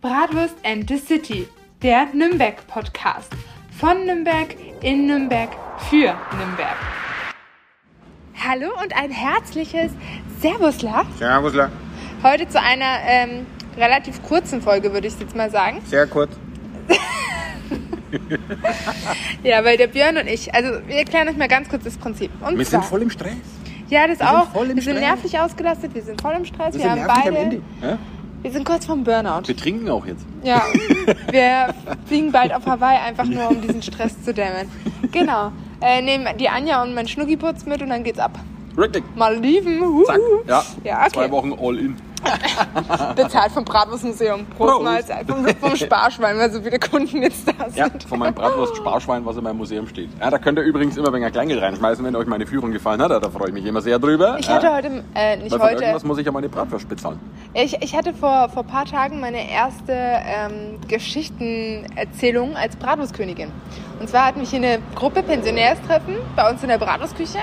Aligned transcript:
Bratwurst 0.00 0.54
and 0.64 0.88
the 0.88 0.96
City, 0.98 1.46
der 1.82 2.06
Nürnberg-Podcast. 2.14 3.32
Von 3.78 4.06
Nürnberg, 4.06 4.54
in 4.82 5.06
Nürnberg, 5.06 5.50
für 5.90 6.14
Nürnberg. 6.36 6.76
Hallo 8.42 8.68
und 8.82 8.96
ein 8.96 9.10
herzliches 9.10 9.92
Servusla. 10.40 11.04
Servusla. 11.18 11.70
Heute 12.22 12.48
zu 12.48 12.60
einer 12.60 12.98
ähm, 13.06 13.46
relativ 13.76 14.22
kurzen 14.22 14.62
Folge, 14.62 14.92
würde 14.92 15.06
ich 15.08 15.18
jetzt 15.20 15.36
mal 15.36 15.50
sagen. 15.50 15.80
Sehr 15.86 16.06
kurz. 16.06 16.30
Ja, 19.44 19.64
weil 19.64 19.76
der 19.76 19.86
Björn 19.86 20.16
und 20.16 20.26
ich, 20.26 20.52
also 20.52 20.80
wir 20.88 20.96
erklären 20.96 21.28
euch 21.28 21.36
mal 21.36 21.46
ganz 21.46 21.68
kurz 21.68 21.84
das 21.84 21.96
Prinzip. 21.96 22.32
Und 22.44 22.58
Wir 22.58 22.64
zwar, 22.66 22.80
sind 22.82 22.88
voll 22.90 23.02
im 23.02 23.10
Stress. 23.10 23.34
ja, 23.88 24.08
das 24.08 24.18
wir 24.18 24.26
sind 24.26 24.36
auch. 24.36 24.54
im 24.62 24.68
wir 24.68 24.82
sind 24.82 24.82
Stress. 24.82 25.00
nervlich 25.00 25.38
ausgelastet, 25.38 25.94
wir 25.94 26.02
sind 26.02 26.20
voll 26.20 26.32
im 26.34 26.44
Stress, 26.44 26.74
wir, 26.74 26.82
Wir 26.82 26.90
sind 26.90 27.08
haben 27.08 27.22
beide, 27.22 27.28
am 27.28 27.36
Ende. 27.36 27.62
Ja? 27.80 27.98
Wir 28.42 28.50
sind 28.50 28.64
kurz 28.64 28.86
vorm 28.86 29.04
Burnout. 29.04 29.46
Wir 29.46 29.56
trinken 29.56 29.88
auch 29.90 30.06
jetzt. 30.06 30.24
Ja, 30.42 30.62
wir 31.30 31.74
fliegen 32.06 32.32
bald 32.32 32.54
auf 32.54 32.66
Hawaii, 32.66 32.98
einfach 32.98 33.24
nur 33.24 33.48
um 33.48 33.60
diesen 33.60 33.82
Stress 33.82 34.22
zu 34.22 34.32
dämmen. 34.32 34.70
Genau. 35.12 35.52
Äh, 35.80 36.02
nehmen 36.02 36.26
die 36.38 36.48
Anja 36.48 36.82
und 36.82 36.94
mein 36.94 37.08
Schnuggiputz 37.08 37.64
mit 37.66 37.82
und 37.82 37.90
dann 37.90 38.04
geht's 38.04 38.18
ab. 38.18 38.38
Richtig. 38.76 39.04
Malediven, 39.16 39.82
uh, 39.82 40.04
Zack. 40.04 40.20
Ja. 40.46 40.64
Ja, 40.84 41.00
okay. 41.00 41.10
Zwei 41.12 41.30
Wochen 41.30 41.52
all 41.52 41.78
in. 41.78 41.96
Bezahlt 43.16 43.52
vom 43.52 43.64
Bratwurstmuseum. 43.64 44.46
Prost, 44.46 44.72
Prost. 44.72 44.84
Mahlzeit. 44.84 45.26
Vom, 45.26 45.46
vom 45.46 45.76
Sparschwein, 45.76 46.38
weil 46.38 46.50
so 46.50 46.60
viele 46.60 46.78
Kunden 46.78 47.22
jetzt 47.22 47.46
da 47.46 47.64
sind. 47.64 47.76
Ja, 47.76 47.88
von 48.08 48.18
meinem 48.18 48.34
Bratwurst-Sparschwein, 48.34 49.24
was 49.24 49.36
in 49.36 49.44
meinem 49.44 49.58
Museum 49.58 49.86
steht. 49.86 50.10
Ja, 50.20 50.30
da 50.30 50.38
könnt 50.38 50.58
ihr 50.58 50.64
übrigens 50.64 50.96
immer 50.96 51.12
ein 51.12 51.32
Kleingeld 51.32 51.62
reinschmeißen, 51.62 52.04
wenn 52.04 52.16
euch 52.16 52.26
meine 52.26 52.46
Führung 52.46 52.72
gefallen 52.72 53.00
hat. 53.02 53.10
Da 53.10 53.30
freue 53.30 53.48
ich 53.48 53.54
mich 53.54 53.64
immer 53.64 53.80
sehr 53.80 53.98
drüber. 53.98 54.36
Ich 54.38 54.46
ja. 54.46 54.54
hatte 54.54 54.72
heute, 54.72 55.04
äh, 55.14 55.36
nicht 55.36 55.50
Weil 55.50 55.58
von 55.58 55.68
heute, 55.68 55.82
irgendwas 55.82 56.04
muss 56.04 56.18
ich 56.18 56.26
ja 56.26 56.32
meine 56.32 56.48
Bratwurst 56.48 56.88
bezahlen. 56.88 57.18
ich, 57.54 57.80
ich 57.82 57.94
hatte 57.96 58.14
vor, 58.14 58.48
vor 58.48 58.62
ein 58.62 58.68
paar 58.68 58.84
Tagen 58.84 59.20
meine 59.20 59.50
erste 59.50 59.92
ähm, 59.92 60.78
Geschichtenerzählung 60.88 62.56
als 62.56 62.76
Bratwurstkönigin. 62.76 63.50
Und 64.00 64.08
zwar 64.08 64.26
hatten 64.26 64.40
wir 64.40 64.46
hier 64.46 64.58
eine 64.58 64.78
Gruppe 64.94 65.22
Pensionärstreffen 65.22 66.16
bei 66.34 66.50
uns 66.50 66.62
in 66.62 66.68
der 66.68 66.78
Bratwurstküche. 66.78 67.40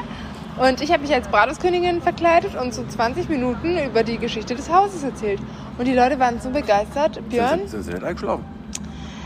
Und 0.59 0.81
ich 0.81 0.91
habe 0.91 1.03
mich 1.03 1.13
als 1.13 1.27
Bratwurstkönigin 1.27 2.01
verkleidet 2.01 2.55
und 2.55 2.73
so 2.73 2.83
20 2.83 3.29
Minuten 3.29 3.77
über 3.77 4.03
die 4.03 4.17
Geschichte 4.17 4.55
des 4.55 4.71
Hauses 4.71 5.03
erzählt. 5.03 5.39
Und 5.77 5.85
die 5.85 5.93
Leute 5.93 6.17
waren 6.19 6.39
so 6.41 6.49
begeistert. 6.49 7.21
Björn? 7.29 7.59
Sind, 7.59 7.69
sind 7.69 7.83
sie 7.83 7.91
nicht 7.93 8.03
eingeschlafen? 8.03 8.43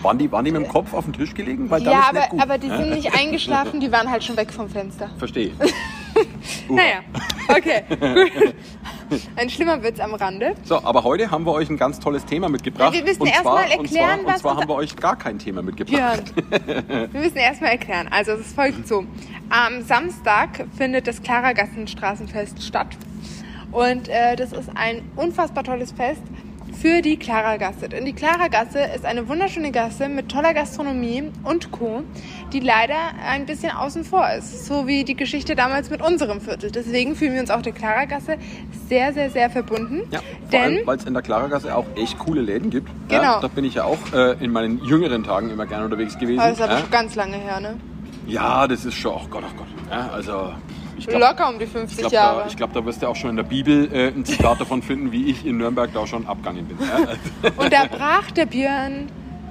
Waren 0.02 0.18
die, 0.18 0.32
waren 0.32 0.44
die 0.44 0.52
mit 0.52 0.64
dem 0.64 0.68
Kopf 0.68 0.94
auf 0.94 1.06
dem 1.06 1.14
Tisch 1.14 1.34
gelegen? 1.34 1.70
Weil 1.70 1.84
Ja, 1.84 2.10
aber, 2.10 2.28
gut. 2.28 2.42
aber 2.42 2.58
die 2.58 2.68
sind 2.70 2.90
nicht 2.90 3.14
eingeschlafen, 3.20 3.80
die 3.80 3.92
waren 3.92 4.10
halt 4.10 4.24
schon 4.24 4.36
weg 4.36 4.52
vom 4.52 4.70
Fenster. 4.70 5.10
Verstehe. 5.18 5.52
Naja, 6.70 7.00
okay, 7.48 7.84
gut. 7.90 8.54
Ein 9.36 9.50
schlimmer 9.50 9.84
Witz 9.84 10.00
am 10.00 10.14
Rande. 10.14 10.54
So, 10.64 10.84
aber 10.84 11.04
heute 11.04 11.32
haben 11.32 11.46
wir 11.46 11.54
euch 11.54 11.70
ein 11.70 11.78
ganz 11.78 12.00
tolles 12.00 12.26
Thema 12.26 12.50
mitgebracht. 12.50 12.94
Ja, 12.94 13.00
wir 13.00 13.06
müssen 13.06 13.22
und 13.22 13.28
erst 13.28 13.42
zwar, 13.42 13.56
mal 13.56 13.64
und 13.64 13.70
zwar, 13.70 13.80
erklären, 13.80 14.20
und 14.22 14.26
was 14.28 14.40
zwar 14.42 14.58
haben 14.58 14.70
wir 14.70 14.76
euch 14.76 14.96
gar 14.96 15.16
kein 15.18 15.40
Thema 15.40 15.62
mitgebracht. 15.62 16.34
Björn, 16.36 17.10
wir 17.12 17.22
müssen 17.22 17.38
erstmal 17.38 17.72
erklären. 17.72 18.08
Also 18.10 18.34
es 18.34 18.54
folgt 18.54 18.88
so. 18.88 19.06
Am 19.50 19.82
Samstag 19.82 20.66
findet 20.78 21.08
das 21.08 21.22
Klarergassenstraßenfest 21.22 22.64
statt. 22.64 22.98
Und 23.72 24.10
äh, 24.10 24.36
das 24.36 24.52
ist 24.52 24.70
ein 24.76 25.02
unfassbar 25.16 25.64
tolles 25.64 25.92
Fest 25.92 26.22
für 26.82 27.02
die 27.02 27.18
Klarergasse. 27.18 27.90
Denn 27.90 28.06
die 28.06 28.14
Klarergasse 28.14 28.80
ist 28.96 29.06
eine 29.06 29.28
wunderschöne 29.28 29.72
Gasse 29.72 30.10
mit 30.10 30.30
toller 30.30 30.54
Gastronomie 30.54 31.24
und 31.44 31.72
Co., 31.72 32.04
die 32.54 32.60
leider 32.60 32.96
ein 33.26 33.46
bisschen 33.46 33.72
außen 33.72 34.04
vor 34.04 34.30
ist. 34.32 34.66
So 34.66 34.88
wie 34.88 35.04
die 35.04 35.16
Geschichte 35.16 35.56
damals 35.56 35.90
mit 35.90 36.02
unserem 36.02 36.42
Viertel. 36.42 36.72
Deswegen 36.72 37.16
fühlen 37.16 37.34
wir 37.34 37.42
uns 37.42 37.52
auch 37.52 37.62
der 37.62 37.74
Klarergasse 37.74 38.38
sehr, 38.90 39.14
sehr, 39.14 39.30
sehr 39.30 39.50
verbunden. 39.50 40.04
Ja, 40.12 40.20
vor 40.20 40.50
Denn 40.52 40.62
allem, 40.62 40.88
weil 40.88 40.98
es 40.98 41.06
in 41.06 41.14
der 41.14 41.24
Klaragasse 41.24 41.76
auch 41.76 41.86
echt 41.96 42.20
coole 42.20 42.42
Läden 42.42 42.70
gibt. 42.70 42.90
Genau. 43.08 43.22
Ja, 43.22 43.40
da 43.40 43.48
bin 43.48 43.66
ich 43.66 43.76
ja 43.76 43.86
auch 43.86 44.00
äh, 44.14 44.44
in 44.44 44.52
meinen 44.52 44.84
jüngeren 44.84 45.24
Tagen 45.24 45.50
immer 45.50 45.66
gerne 45.66 45.86
unterwegs 45.86 46.18
gewesen. 46.18 46.40
Oh, 46.40 46.44
das 46.44 46.54
ist 46.54 46.62
aber 46.62 46.74
ja. 46.74 46.80
schon 46.80 46.92
ganz 46.92 47.16
lange 47.16 47.38
her, 47.38 47.60
ne? 47.60 47.78
ja, 48.28 48.68
das 48.68 48.86
ist 48.86 48.96
schon, 48.96 49.14
oh 49.14 49.28
Gott, 49.30 49.44
oh 49.46 49.58
Gott. 49.58 49.68
Ja, 49.90 50.10
also, 50.14 50.54
ich 50.98 51.08
glaube, 51.08 51.26
Locker 51.26 51.50
um 51.50 51.60
die 51.60 51.66
50 51.66 51.98
glaub, 52.00 52.12
Jahre. 52.12 52.42
da, 52.42 52.48
ich 52.48 52.56
glaub, 52.56 52.74
da 52.74 52.86
wirst 52.86 53.02
du 53.02 53.08
auch 53.08 53.16
schon 53.16 53.32
in 53.32 53.36
der 53.36 53.44
Bibel 53.44 53.92
äh, 53.94 54.08
ein 54.08 54.26
Zitat 54.26 54.62
davon 54.62 54.82
finden, 54.82 55.12
wie 55.12 55.30
ich 55.30 55.46
in 55.46 55.58
Nürnberg 55.58 55.92
da 55.94 56.06
schon 56.06 56.28
abgegangen 56.28 56.68
bin. 56.68 56.78
Und 57.58 57.74
da 57.74 57.86
brach 57.86 58.32
der 58.32 58.46
Björn 58.46 59.08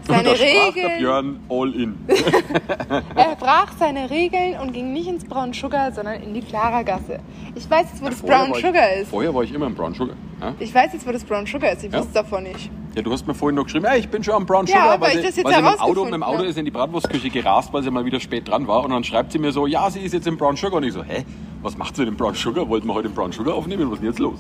seine 0.07 0.31
Regeln. 0.39 0.99
Björn 0.99 1.41
all 1.49 1.75
in. 1.75 1.95
Er 3.15 3.37
brach 3.37 3.73
seine 3.79 4.11
Regeln 4.11 4.59
und 4.61 4.73
ging 4.73 4.93
nicht 4.93 5.07
ins 5.09 5.25
Brown 5.25 5.53
Sugar, 5.53 5.93
sondern 5.93 6.23
in 6.23 6.35
die 6.35 6.41
Klaragasse. 6.43 7.21
Ich 7.55 7.69
weiß 7.71 7.87
jetzt, 7.93 8.03
wo 8.03 8.07
das 8.09 8.21
Vorher 8.21 8.39
Brown 8.39 8.51
war 8.51 8.59
ich- 8.59 8.65
Sugar 8.67 8.93
ist. 8.95 9.09
Vorher 9.11 9.35
war 9.35 9.43
ich 9.43 9.53
immer 9.55 9.67
im 9.67 9.75
Brown 9.75 9.95
Sugar. 9.95 10.17
Ja, 10.41 10.55
Ich 10.59 10.75
weiß 10.75 10.93
jetzt, 10.95 11.07
wo 11.07 11.13
das 11.13 11.25
Brown 11.25 11.47
Sugar 11.47 11.73
ist. 11.73 11.85
Ich 11.85 11.93
Ja. 11.93 11.99
wusste 11.99 12.15
davon 12.15 12.43
nicht. 12.45 12.71
ja 12.95 13.03
du 13.03 13.13
hast 13.13 13.27
mir 13.27 13.35
vorhin 13.35 13.55
noch 13.57 13.65
geschrieben, 13.65 13.85
ey, 13.87 14.01
ich 14.01 14.09
bin 14.09 14.25
schon 14.25 14.35
am 14.35 14.47
Brown 14.47 14.67
Ja, 14.67 14.75
Sugar, 14.83 15.01
weil 15.01 15.19
ich 15.19 15.25
das 15.27 15.37
jetzt 15.37 15.45
weil 15.47 15.55
sie 15.55 15.63
mit 15.63 15.73
dem 15.75 15.81
Auto, 15.81 16.05
mit 16.05 16.15
dem 16.15 16.23
Auto 16.23 16.43
ist 16.43 16.59
in 16.59 16.65
die 16.65 16.71
Bratwurstküche 16.71 17.31
gerast, 17.31 17.73
weil 17.73 17.83
sie 17.83 17.91
mal 17.91 18.05
wieder 18.05 18.19
spät 18.21 18.49
dran 18.49 18.67
war. 18.67 18.85
Und 18.85 18.91
dann 18.91 19.05
schreibt 19.05 19.33
sie 19.33 19.39
mir 19.39 19.53
so, 19.53 19.67
ja, 19.67 19.89
sie 19.91 20.01
ist 20.01 20.13
jetzt 20.13 20.27
im 20.27 20.37
Brown 20.37 20.57
Sugar. 20.57 20.79
Und 20.79 20.85
ich 20.85 20.93
so, 20.95 21.03
hä, 21.05 21.25
was 21.63 21.77
macht 21.77 21.95
sie 21.97 22.03
denn 22.05 22.13
im 22.15 22.17
Brown 22.17 22.35
Sugar? 22.35 22.69
Wollten 22.69 22.87
wir 22.89 22.95
heute 22.95 23.09
im 23.09 23.15
Brown 23.15 23.33
Sugar 23.33 23.55
aufnehmen? 23.55 23.87
Was 23.91 23.95
ist 23.95 24.01
denn 24.01 24.09
jetzt 24.09 24.19
los? 24.19 24.39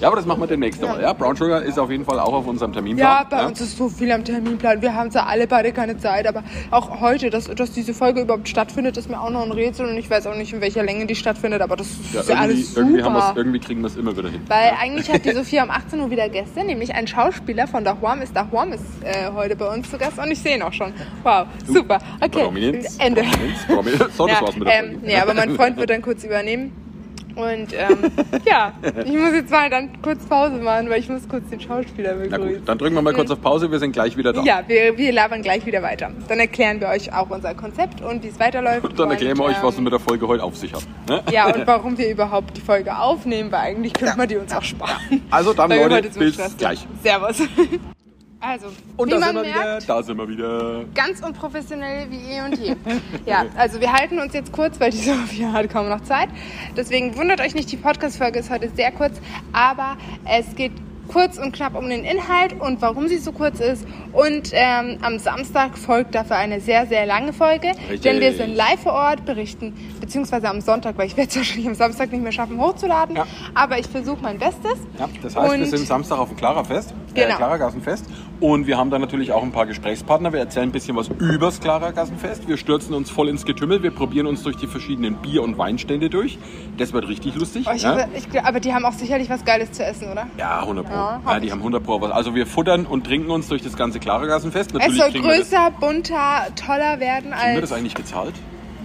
Ja, 0.00 0.06
aber 0.08 0.16
das 0.16 0.26
machen 0.26 0.40
wir 0.40 0.46
demnächst 0.46 0.82
einmal. 0.82 1.02
Ja, 1.02 1.12
Brown 1.12 1.34
Sugar 1.34 1.62
ist 1.62 1.78
auf 1.78 1.90
jeden 1.90 2.04
Fall 2.04 2.20
auch 2.20 2.32
auf 2.32 2.46
unserem 2.46 2.72
Terminplan. 2.72 3.04
Ja, 3.04 3.26
bei 3.28 3.44
uns 3.44 3.60
ist 3.60 3.76
so 3.76 3.88
viel 3.88 4.12
am 4.12 4.24
Terminplan. 4.24 4.80
Wir 4.80 4.94
haben 4.94 5.10
zwar 5.10 5.26
alle 5.26 5.48
beide 5.48 5.72
keine 5.72 5.98
Zeit, 5.98 6.26
aber 6.28 6.44
auch 6.70 7.00
heute, 7.00 7.30
dass, 7.30 7.46
dass 7.46 7.72
diese 7.72 7.94
Folge 7.94 8.20
überhaupt 8.20 8.48
stattfindet, 8.48 8.96
ist 8.96 9.10
mir 9.10 9.20
auch 9.20 9.30
noch 9.30 9.42
ein 9.42 9.50
Rätsel 9.50 9.88
und 9.88 9.96
ich 9.96 10.08
weiß 10.08 10.28
auch 10.28 10.36
nicht, 10.36 10.52
in 10.52 10.60
welcher 10.60 10.84
Länge 10.84 11.06
die 11.06 11.16
stattfindet, 11.16 11.62
aber 11.62 11.74
das 11.74 11.88
ist 11.88 12.14
Ja, 12.14 12.20
ja, 12.22 12.28
irgendwie, 12.28 12.32
alles 12.32 12.74
super. 12.74 12.80
irgendwie, 12.80 13.38
irgendwie 13.38 13.58
kriegen 13.58 13.80
wir 13.80 13.88
es 13.88 13.96
immer 13.96 14.16
wieder 14.16 14.28
hin. 14.28 14.40
Weil 14.46 14.72
eigentlich 14.80 15.12
hat 15.12 15.24
die 15.24 15.32
Sophia 15.32 15.64
um 15.64 15.70
18 15.70 16.00
Uhr 16.00 16.10
wieder 16.10 16.28
Gäste, 16.28 16.62
nämlich 16.64 16.94
ein 16.94 17.06
Schauspieler 17.08 17.66
von 17.66 17.82
Dahuam 17.82 18.22
ist 18.22 18.36
Dahuam 18.36 18.72
ist 18.72 18.84
äh, 19.02 19.32
heute 19.34 19.56
bei 19.56 19.72
uns 19.74 19.90
zu 19.90 19.98
Gast 19.98 20.18
und 20.18 20.30
ich 20.30 20.38
sehe 20.38 20.56
ihn 20.56 20.62
auch 20.62 20.72
schon. 20.72 20.92
Wow, 21.24 21.46
super. 21.66 21.98
Okay, 22.20 22.44
Prominenz, 22.44 22.96
Ende. 22.98 23.22
Prominenz, 23.22 23.66
Prominenz. 23.66 24.16
So, 24.16 24.26
das 24.26 24.36
ja, 24.36 24.42
war's 24.42 24.56
mit 24.56 24.68
der 24.68 24.74
ähm, 24.78 24.90
Folge. 24.92 25.06
nee, 25.06 25.16
aber 25.16 25.34
mein 25.34 25.56
Freund 25.56 25.76
wird 25.76 25.90
dann 25.90 26.02
kurz 26.02 26.22
übernehmen. 26.22 26.87
Und 27.38 27.72
ähm, 27.72 28.10
ja, 28.44 28.72
ich 29.04 29.12
muss 29.12 29.32
jetzt 29.32 29.50
mal 29.52 29.70
dann 29.70 30.02
kurz 30.02 30.24
Pause 30.24 30.56
machen, 30.56 30.90
weil 30.90 30.98
ich 30.98 31.08
muss 31.08 31.28
kurz 31.28 31.48
den 31.48 31.60
Schauspieler 31.60 32.16
Na 32.16 32.36
begrüßen. 32.36 32.58
gut, 32.58 32.68
dann 32.68 32.78
drücken 32.78 32.96
wir 32.96 33.02
mal 33.02 33.14
kurz 33.14 33.30
auf 33.30 33.40
Pause, 33.40 33.70
wir 33.70 33.78
sind 33.78 33.92
gleich 33.92 34.16
wieder 34.16 34.32
da. 34.32 34.42
Ja, 34.42 34.64
wir, 34.66 34.98
wir 34.98 35.12
labern 35.12 35.40
gleich 35.42 35.64
wieder 35.64 35.80
weiter. 35.80 36.10
Dann 36.26 36.40
erklären 36.40 36.80
wir 36.80 36.88
euch 36.88 37.12
auch 37.12 37.30
unser 37.30 37.54
Konzept 37.54 38.00
und 38.00 38.24
wie 38.24 38.28
es 38.28 38.40
weiterläuft. 38.40 38.84
Und 38.84 38.98
dann 38.98 39.12
erklären 39.12 39.38
wir 39.38 39.44
euch, 39.44 39.62
was 39.62 39.74
es 39.74 39.78
ähm, 39.78 39.84
mit 39.84 39.92
der 39.92 40.00
Folge 40.00 40.26
heute 40.26 40.42
auf 40.42 40.56
sich 40.56 40.74
hat. 40.74 40.82
Ne? 41.08 41.22
Ja, 41.30 41.46
und 41.54 41.64
warum 41.64 41.96
wir 41.96 42.10
überhaupt 42.10 42.56
die 42.56 42.60
Folge 42.60 42.98
aufnehmen, 42.98 43.52
weil 43.52 43.60
eigentlich 43.60 43.92
könnte 43.92 44.18
man 44.18 44.26
die 44.26 44.36
uns 44.36 44.52
auch 44.52 44.64
sparen. 44.64 45.22
Also 45.30 45.52
dann, 45.52 45.70
Leute, 45.70 46.08
bis 46.10 46.56
gleich. 46.56 46.88
Servus. 47.04 47.42
Also, 48.40 48.66
Und 48.96 49.08
wie 49.08 49.12
da 49.14 49.18
man 49.18 49.28
sind 49.28 49.36
wir 49.36 49.42
merkt, 49.42 49.82
wieder, 49.82 49.94
da 49.96 50.02
sind 50.02 50.16
wir 50.16 50.28
wieder. 50.28 50.84
ganz 50.94 51.20
unprofessionell 51.20 52.08
wie 52.08 52.20
eh 52.32 52.40
und 52.42 52.56
je. 52.56 52.76
Ja, 53.26 53.44
also 53.56 53.80
wir 53.80 53.92
halten 53.92 54.20
uns 54.20 54.32
jetzt 54.32 54.52
kurz, 54.52 54.78
weil 54.78 54.92
die 54.92 54.98
Sophia 54.98 55.52
hat 55.52 55.68
kaum 55.70 55.88
noch 55.88 56.02
Zeit. 56.02 56.28
Deswegen 56.76 57.16
wundert 57.16 57.40
euch 57.40 57.54
nicht, 57.54 57.70
die 57.72 57.76
Podcast-Folge 57.76 58.38
ist 58.38 58.50
heute 58.50 58.68
sehr 58.76 58.92
kurz, 58.92 59.20
aber 59.52 59.96
es 60.24 60.54
geht 60.54 60.70
kurz 61.08 61.38
und 61.38 61.52
knapp 61.52 61.74
um 61.74 61.88
den 61.88 62.04
Inhalt 62.04 62.60
und 62.60 62.82
warum 62.82 63.08
sie 63.08 63.16
so 63.16 63.32
kurz 63.32 63.60
ist. 63.60 63.86
Und 64.12 64.50
ähm, 64.52 64.98
am 65.00 65.18
Samstag 65.18 65.78
folgt 65.78 66.14
dafür 66.14 66.36
eine 66.36 66.60
sehr, 66.60 66.86
sehr 66.86 67.06
lange 67.06 67.32
Folge, 67.32 67.68
Richtig. 67.68 68.02
denn 68.02 68.20
wir 68.20 68.34
sind 68.34 68.54
live 68.54 68.82
vor 68.82 68.92
Ort, 68.92 69.24
berichten, 69.24 69.72
beziehungsweise 70.02 70.50
am 70.50 70.60
Sonntag, 70.60 70.98
weil 70.98 71.06
ich 71.06 71.16
werde 71.16 71.30
es 71.30 71.36
wahrscheinlich 71.38 71.66
am 71.66 71.74
Samstag 71.74 72.12
nicht 72.12 72.22
mehr 72.22 72.30
schaffen, 72.32 72.60
hochzuladen. 72.60 73.16
Ja. 73.16 73.26
Aber 73.54 73.78
ich 73.78 73.86
versuche 73.86 74.18
mein 74.20 74.38
Bestes. 74.38 74.74
Ja, 74.98 75.08
das 75.22 75.34
heißt, 75.34 75.50
wir 75.52 75.58
Und- 75.60 75.64
sind 75.70 75.86
Samstag 75.86 76.18
auf 76.18 76.28
dem 76.28 76.36
Klarafest, 76.36 76.90
äh, 77.14 77.22
Genau. 77.22 77.38
Und 78.40 78.68
wir 78.68 78.78
haben 78.78 78.90
da 78.90 79.00
natürlich 79.00 79.32
auch 79.32 79.42
ein 79.42 79.50
paar 79.50 79.66
Gesprächspartner. 79.66 80.32
Wir 80.32 80.38
erzählen 80.38 80.68
ein 80.68 80.72
bisschen 80.72 80.94
was 80.96 81.08
übers 81.08 81.58
Klarergassenfest. 81.58 82.46
Wir 82.46 82.56
stürzen 82.56 82.94
uns 82.94 83.10
voll 83.10 83.28
ins 83.28 83.44
Getümmel. 83.44 83.82
Wir 83.82 83.90
probieren 83.90 84.28
uns 84.28 84.44
durch 84.44 84.54
die 84.56 84.68
verschiedenen 84.68 85.16
Bier- 85.16 85.42
und 85.42 85.58
Weinstände 85.58 86.08
durch. 86.08 86.38
Das 86.76 86.92
wird 86.92 87.08
richtig 87.08 87.34
lustig. 87.34 87.66
Oh, 87.68 87.72
ich 87.74 87.82
ja? 87.82 87.94
hoffe, 87.94 88.08
ich, 88.14 88.40
aber 88.44 88.60
die 88.60 88.72
haben 88.72 88.84
auch 88.84 88.92
sicherlich 88.92 89.28
was 89.28 89.44
Geiles 89.44 89.72
zu 89.72 89.84
essen, 89.84 90.12
oder? 90.12 90.28
Ja, 90.38 90.60
100 90.60 90.86
Pro. 90.86 90.92
Ja, 90.94 91.20
Ja, 91.24 91.32
hab 91.32 91.40
die 91.40 91.46
ich. 91.46 91.52
haben 91.52 91.58
100 91.58 91.82
Pro 91.82 92.00
was. 92.00 92.12
Also 92.12 92.36
wir 92.36 92.46
futtern 92.46 92.86
und 92.86 93.04
trinken 93.04 93.30
uns 93.32 93.48
durch 93.48 93.62
das 93.62 93.76
ganze 93.76 93.98
Klarergassenfest. 93.98 94.70
Es 94.70 94.74
Natürlich 94.74 94.98
soll 95.02 95.14
wir 95.14 95.22
das, 95.22 95.38
größer, 95.50 95.70
bunter, 95.80 96.46
toller 96.54 97.00
werden 97.00 97.32
kriegen 97.32 97.54
wir 97.54 97.60
das 97.60 97.72
als. 97.72 97.80
eigentlich 97.80 97.94
gezahlt? 97.96 98.34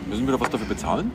Müssen 0.09 0.25
wir 0.25 0.33
da 0.33 0.39
was 0.39 0.49
dafür 0.49 0.67
bezahlen? 0.67 1.11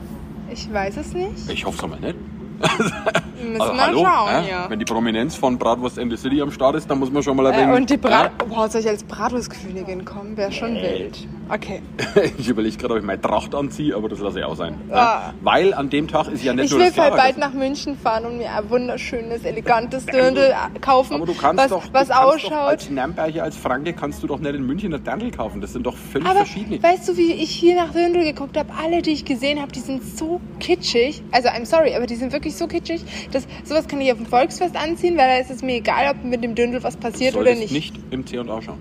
Ich 0.53 0.73
weiß 0.73 0.97
es 0.97 1.13
nicht. 1.13 1.51
Ich 1.51 1.67
hoffe 1.67 1.77
es 1.85 1.91
mal 1.91 1.99
nicht. 1.99 2.15
Müssen 2.59 3.61
Also, 3.61 3.73
wir 3.75 3.87
hallo, 3.87 4.05
schauen, 4.05 4.45
äh? 4.45 4.51
ja. 4.51 4.67
Wenn 4.71 4.79
die 4.79 4.85
Prominenz 4.85 5.35
von 5.37 5.59
Bratwurst 5.59 5.99
in 5.99 6.11
the 6.11 6.17
City 6.17 6.43
am 6.43 6.51
Start 6.51 6.75
ist, 6.77 6.91
dann 6.91 6.99
muss 6.99 7.11
man 7.11 7.23
schon 7.23 7.37
mal 7.37 7.47
Äh, 7.47 7.51
erwähnen. 7.55 7.75
und 7.75 7.89
die 7.89 7.97
Brat. 7.97 8.33
Ja? 8.41 8.45
Boah, 8.47 8.69
soll 8.69 8.81
ich 8.81 8.89
als 8.89 9.05
Bratwurstkönigin 9.05 10.05
kommen? 10.05 10.37
Wäre 10.37 10.51
schon 10.53 10.75
wild. 10.75 11.27
Okay. 11.49 11.83
Ich 12.39 12.49
überlege 12.49 12.77
gerade, 12.77 12.95
ob 12.95 13.01
ich 13.01 13.07
meine 13.07 13.21
Tracht 13.21 13.55
anziehe, 13.55 13.95
aber 13.95 14.09
das 14.09 14.19
lasse 14.19 14.41
ich 14.41 14.45
auch 14.45 14.57
sein. 14.57 14.75
Ah. 14.91 15.33
Weil 15.41 15.73
an 15.73 15.89
dem 15.89 16.09
Tag 16.09 16.29
ist 16.29 16.43
ja 16.43 16.53
nicht 16.53 16.67
Ich 16.67 16.71
nur 16.73 16.81
will 16.81 16.89
das 16.89 16.99
halt 16.99 17.11
bald 17.17 17.37
Klarergassen. 17.37 17.41
nach 17.41 17.53
München 17.53 17.97
fahren 17.97 18.25
und 18.27 18.39
mir 18.39 18.53
ein 18.53 18.69
wunderschönes, 18.71 19.45
elegantes 19.45 20.07
Dirndl 20.07 20.53
kaufen, 20.81 21.15
Aber 21.15 21.27
du 21.27 21.35
kannst 21.35 21.63
was, 21.65 21.71
doch, 21.71 21.87
du 21.87 21.93
was 21.93 22.09
kannst 22.09 22.11
doch 22.25 22.35
ausschaut. 22.35 22.53
als 22.69 22.91
Nürnberger, 22.91 23.43
als 23.45 23.57
Franke, 23.57 23.93
kannst 23.93 24.23
du 24.23 24.27
doch 24.27 24.39
nicht 24.41 24.55
in 24.55 24.67
München 24.67 24.93
ein 24.95 25.03
Dirndl 25.05 25.31
kaufen. 25.31 25.61
Das 25.61 25.73
sind 25.73 25.85
doch 25.87 25.97
völlig 25.97 26.27
Aber 26.29 26.39
verschiedene. 26.39 26.83
weißt 26.83 27.09
du, 27.09 27.17
wie 27.17 27.33
ich 27.33 27.51
hier 27.51 27.77
nach 27.77 27.93
Dirndl 27.93 28.25
geguckt 28.25 28.57
habe? 28.57 28.71
Alle, 28.83 29.03
die 29.03 29.11
ich 29.13 29.25
gesehen 29.25 29.61
habe, 29.61 29.71
die 29.73 29.81
sind 29.81 30.03
so 30.05 30.41
kitschig. 30.61 31.23
Also, 31.31 31.49
I'm 31.49 31.65
sorry, 31.67 31.95
aber 31.95 32.07
die 32.07 32.17
sind 32.17 32.33
wirklich 32.33 32.57
so 32.57 32.67
kitschig, 32.67 33.05
dass 33.33 33.47
sowas 33.65 33.87
kann 33.87 34.01
ich 34.01 34.11
auf 34.11 34.19
dem 34.19 34.27
Volksfest 34.27 34.77
anziehen, 34.77 35.17
weil 35.17 35.29
da 35.29 35.37
ist 35.37 35.51
es 35.51 35.63
mir 35.63 35.77
egal, 35.77 36.11
ob 36.15 36.25
mit 36.25 36.43
dem 36.43 36.55
Dirndl 36.55 36.83
was 36.83 36.97
passiert 36.97 37.37
oder 37.37 37.55
nicht. 37.55 37.73
nicht 37.73 37.95
im 38.11 38.27
C&A 38.27 38.45
schauen. 38.63 38.79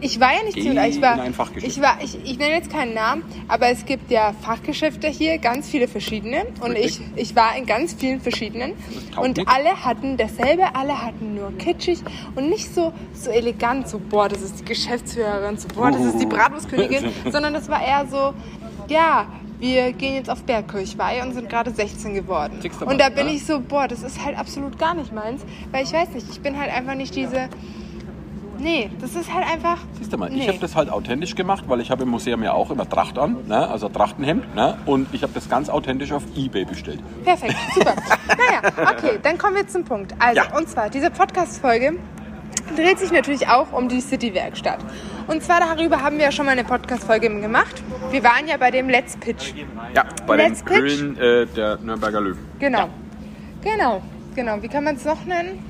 Ich 0.00 0.20
war 0.20 0.34
ja 0.34 0.42
nicht 0.44 0.54
Geh 0.54 0.62
zu 0.62 0.68
ich 0.70 1.00
war, 1.00 1.14
in 1.14 1.20
ein 1.20 1.34
Fachgeschäft. 1.34 1.66
ich 1.66 1.82
war, 1.82 1.96
ich, 2.02 2.18
ich 2.24 2.38
nenne 2.38 2.54
jetzt 2.54 2.70
keinen 2.70 2.92
Namen, 2.92 3.22
aber 3.48 3.68
es 3.68 3.86
gibt 3.86 4.10
ja 4.10 4.34
Fachgeschäfte 4.42 5.08
hier, 5.08 5.38
ganz 5.38 5.68
viele 5.68 5.88
verschiedene. 5.88 6.46
Und 6.60 6.72
ich, 6.72 7.00
Richtig. 7.00 7.06
ich 7.16 7.36
war 7.36 7.56
in 7.56 7.64
ganz 7.64 7.94
vielen 7.94 8.20
verschiedenen. 8.20 8.74
Und 9.16 9.38
nix. 9.38 9.50
alle 9.50 9.84
hatten 9.84 10.16
dasselbe, 10.16 10.74
alle 10.74 11.00
hatten 11.00 11.34
nur 11.34 11.56
kitschig 11.56 12.00
und 12.34 12.50
nicht 12.50 12.74
so, 12.74 12.92
so 13.14 13.30
elegant, 13.30 13.88
so, 13.88 13.98
boah, 13.98 14.28
das 14.28 14.42
ist 14.42 14.60
die 14.60 14.64
Geschäftsführerin, 14.64 15.56
so, 15.56 15.68
boah, 15.68 15.90
das 15.90 16.02
ist 16.02 16.20
die 16.20 16.26
Uh. 16.26 16.30
Bratwurstkönigin, 16.30 17.10
sondern 17.32 17.54
das 17.54 17.68
war 17.68 17.82
eher 17.82 18.06
so, 18.06 18.34
ja, 18.88 19.26
wir 19.58 19.92
gehen 19.92 20.14
jetzt 20.14 20.28
auf 20.28 20.42
Bergkirchweih 20.42 21.22
und 21.22 21.34
sind 21.34 21.48
gerade 21.48 21.70
16 21.70 22.14
geworden. 22.14 22.58
Und 22.84 23.00
da 23.00 23.08
bin 23.08 23.26
ne? 23.26 23.34
ich 23.34 23.46
so, 23.46 23.60
boah, 23.60 23.86
das 23.86 24.02
ist 24.02 24.22
halt 24.24 24.36
absolut 24.36 24.76
gar 24.76 24.94
nicht 24.94 25.12
meins, 25.12 25.42
weil 25.70 25.84
ich 25.84 25.92
weiß 25.92 26.10
nicht, 26.10 26.26
ich 26.30 26.40
bin 26.40 26.58
halt 26.58 26.70
einfach 26.72 26.96
nicht 26.96 27.14
diese, 27.14 27.48
nee, 28.62 28.90
das 29.00 29.14
ist 29.14 29.32
halt 29.32 29.46
einfach, 29.46 29.78
Siehst 29.98 30.12
du 30.12 30.16
mal, 30.18 30.30
nee. 30.30 30.42
ich 30.42 30.48
habe 30.48 30.58
das 30.58 30.74
halt 30.76 30.88
authentisch 30.90 31.34
gemacht, 31.34 31.64
weil 31.66 31.80
ich 31.80 31.90
habe 31.90 32.04
im 32.04 32.08
Museum 32.10 32.42
ja 32.42 32.52
auch 32.52 32.70
immer 32.70 32.88
Tracht 32.88 33.18
an, 33.18 33.36
ne? 33.46 33.68
also 33.68 33.88
Trachtenhemd. 33.88 34.54
Ne? 34.54 34.78
Und 34.86 35.08
ich 35.12 35.22
habe 35.22 35.32
das 35.34 35.48
ganz 35.48 35.68
authentisch 35.68 36.12
auf 36.12 36.22
Ebay 36.36 36.64
bestellt. 36.64 37.00
Perfekt, 37.24 37.56
super. 37.74 37.94
naja, 38.28 38.92
okay, 38.92 39.18
dann 39.22 39.36
kommen 39.38 39.56
wir 39.56 39.66
zum 39.68 39.84
Punkt. 39.84 40.14
Also, 40.18 40.40
Ja. 40.40 40.56
und 40.56 40.68
zwar, 40.68 40.88
diese 40.90 41.10
Podcast-Folge 41.10 41.98
dreht 42.76 42.98
sich 42.98 43.10
natürlich 43.12 43.48
auch 43.48 43.72
um 43.72 43.88
die 43.88 44.00
City-Werkstatt. 44.00 44.78
Und 45.26 45.42
zwar 45.42 45.60
darüber 45.60 46.02
haben 46.02 46.16
wir 46.18 46.24
ja 46.26 46.32
schon 46.32 46.46
mal 46.46 46.52
eine 46.52 46.64
Podcast-Folge 46.64 47.28
gemacht. 47.40 47.82
Wir 48.10 48.22
waren 48.24 48.46
ja 48.48 48.56
bei 48.56 48.70
dem 48.70 48.88
Let's 48.88 49.16
Pitch. 49.16 49.52
Ja, 49.94 50.04
bei 50.26 50.36
Let's 50.36 50.64
den 50.64 50.66
pitch. 50.66 50.78
Grillen 50.80 51.18
äh, 51.18 51.46
der 51.46 51.78
Nürnberger 51.78 52.20
Löwen. 52.20 52.44
Genau. 52.58 52.88
Genau, 53.62 54.02
genau. 54.34 54.62
Wie 54.62 54.68
kann 54.68 54.84
man 54.84 54.96
es 54.96 55.04
noch 55.04 55.24
nennen? 55.24 55.64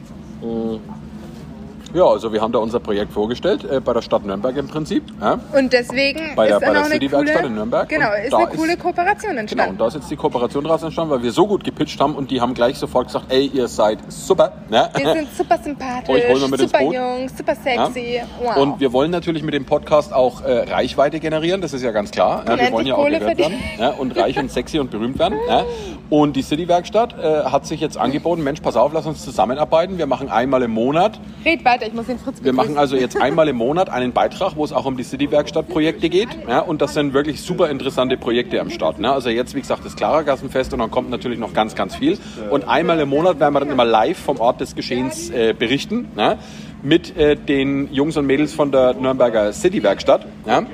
Ja, 1.94 2.04
also 2.06 2.32
wir 2.32 2.40
haben 2.40 2.52
da 2.52 2.58
unser 2.58 2.80
Projekt 2.80 3.12
vorgestellt, 3.12 3.64
äh, 3.70 3.80
bei 3.80 3.92
der 3.92 4.00
Stadt 4.02 4.24
Nürnberg 4.24 4.56
im 4.56 4.66
Prinzip. 4.68 5.02
Ja? 5.20 5.38
Und 5.56 5.72
deswegen 5.72 6.34
Bei 6.34 6.46
der- 6.46 6.56
ist 6.56 6.60
bei 6.64 6.70
der 6.72 6.80
auch 6.80 6.84
eine 6.86 6.94
City-Werkstatt 6.94 7.36
coole, 7.36 7.48
in 7.48 7.54
Nürnberg. 7.54 7.88
Genau, 7.88 8.06
Und 8.08 8.24
ist 8.26 8.34
eine 8.34 8.44
ist- 8.50 8.56
coole 8.56 8.76
Kooperation 8.76 9.30
Genau, 9.30 9.40
entstanden. 9.40 9.70
und 9.72 9.80
da 9.80 9.86
ist 9.88 9.94
jetzt 9.94 10.10
die 10.10 10.16
Kooperation 10.16 10.64
daraus 10.64 10.82
entstanden, 10.82 11.10
weil 11.12 11.22
wir 11.22 11.32
so 11.32 11.46
gut 11.46 11.64
gepitcht 11.64 12.00
haben 12.00 12.14
und 12.14 12.30
die 12.30 12.40
haben 12.40 12.54
gleich 12.54 12.78
sofort 12.78 13.08
gesagt, 13.08 13.26
ey, 13.28 13.46
ihr 13.52 13.68
seid 13.68 13.98
super. 14.08 14.52
Ne? 14.70 14.88
Wir 14.96 15.12
sind 15.14 15.28
super 15.36 15.58
sympathisch, 15.62 16.08
Euch 16.14 16.28
holen 16.28 16.40
wir 16.40 16.48
mit 16.48 16.60
ins 16.60 16.70
super 16.72 16.84
Boot. 16.84 16.94
jung, 16.94 17.28
super 17.36 17.54
sexy. 17.54 18.20
Wow. 18.42 18.56
Und 18.56 18.80
wir 18.80 18.92
wollen 18.92 19.10
natürlich 19.10 19.42
mit 19.42 19.52
dem 19.54 19.64
Podcast 19.66 20.12
auch 20.14 20.42
äh, 20.42 20.70
Reichweite 20.70 21.20
generieren, 21.20 21.60
das 21.60 21.72
ist 21.74 21.82
ja 21.82 21.90
ganz 21.90 22.10
klar. 22.10 22.38
Ja, 22.40 22.44
wir 22.46 22.52
endlich 22.52 22.72
wollen 22.72 22.86
ja 22.86 22.94
auch 22.94 23.02
Kohle 23.04 23.18
gehört 23.18 23.38
werden 23.38 23.54
ja, 23.78 23.90
und 23.90 24.16
reich 24.16 24.38
und 24.38 24.50
sexy 24.50 24.78
und 24.78 24.90
berühmt 24.90 25.18
werden. 25.18 25.38
Ja. 25.48 25.64
Und 26.08 26.36
die 26.36 26.42
City-Werkstatt 26.42 27.14
äh, 27.18 27.44
hat 27.44 27.66
sich 27.66 27.80
jetzt 27.80 27.96
angeboten, 27.96 28.42
Mensch, 28.42 28.60
pass 28.60 28.76
auf, 28.76 28.92
lass 28.92 29.06
uns 29.06 29.24
zusammenarbeiten. 29.24 29.98
Wir 29.98 30.06
machen 30.06 30.30
einmal 30.30 30.62
im 30.62 30.70
Monat, 30.72 31.18
Red 31.44 31.64
weiter, 31.64 31.81
ich 31.86 31.94
muss 31.94 32.06
den 32.06 32.18
Fritz 32.18 32.42
wir 32.42 32.52
machen 32.52 32.74
begrüßen. 32.74 32.78
also 32.78 32.96
jetzt 32.96 33.20
einmal 33.20 33.48
im 33.48 33.56
Monat 33.62 33.90
einen 33.90 34.12
Beitrag, 34.12 34.56
wo 34.56 34.64
es 34.64 34.72
auch 34.72 34.84
um 34.84 34.96
die 34.96 35.02
City-Werkstatt-Projekte 35.02 36.08
geht. 36.08 36.28
Ja, 36.48 36.60
und 36.60 36.82
das 36.82 36.94
sind 36.94 37.14
wirklich 37.14 37.42
super 37.42 37.70
interessante 37.70 38.16
Projekte 38.16 38.60
am 38.60 38.70
Start. 38.70 38.98
Ne? 38.98 39.12
Also 39.12 39.30
jetzt, 39.30 39.54
wie 39.54 39.60
gesagt, 39.60 39.84
das 39.84 39.96
Klarergassenfest 39.96 40.72
und 40.72 40.78
dann 40.78 40.90
kommt 40.90 41.10
natürlich 41.10 41.38
noch 41.38 41.52
ganz, 41.52 41.74
ganz 41.74 41.96
viel. 41.96 42.18
Und 42.50 42.68
einmal 42.68 43.00
im 43.00 43.08
Monat 43.08 43.40
werden 43.40 43.54
wir 43.54 43.60
dann 43.60 43.70
immer 43.70 43.84
live 43.84 44.18
vom 44.18 44.38
Ort 44.38 44.60
des 44.60 44.74
Geschehens 44.74 45.30
äh, 45.30 45.54
berichten. 45.58 46.08
Ne? 46.16 46.38
Mit 46.82 47.16
äh, 47.16 47.36
den 47.36 47.92
Jungs 47.92 48.16
und 48.16 48.26
Mädels 48.26 48.52
von 48.52 48.72
der 48.72 48.94
Nürnberger 48.94 49.52
City-Werkstatt. 49.52 50.26
Ja? 50.46 50.66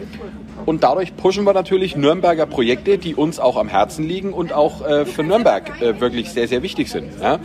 Und 0.66 0.84
dadurch 0.84 1.16
pushen 1.16 1.44
wir 1.44 1.54
natürlich 1.54 1.96
Nürnberger 1.96 2.46
Projekte, 2.46 2.99
die 2.99 3.14
uns 3.14 3.40
auch 3.40 3.56
am 3.56 3.69
Herzen 3.69 4.04
liegen 4.06 4.32
und 4.32 4.52
auch 4.52 4.87
äh, 4.87 5.06
für 5.06 5.22
Nürnberg 5.22 5.81
äh, 5.81 6.00
wirklich 6.00 6.31
sehr, 6.31 6.49
sehr 6.49 6.62
wichtig 6.62 6.90
sind. 6.90 7.08
Ja? 7.22 7.38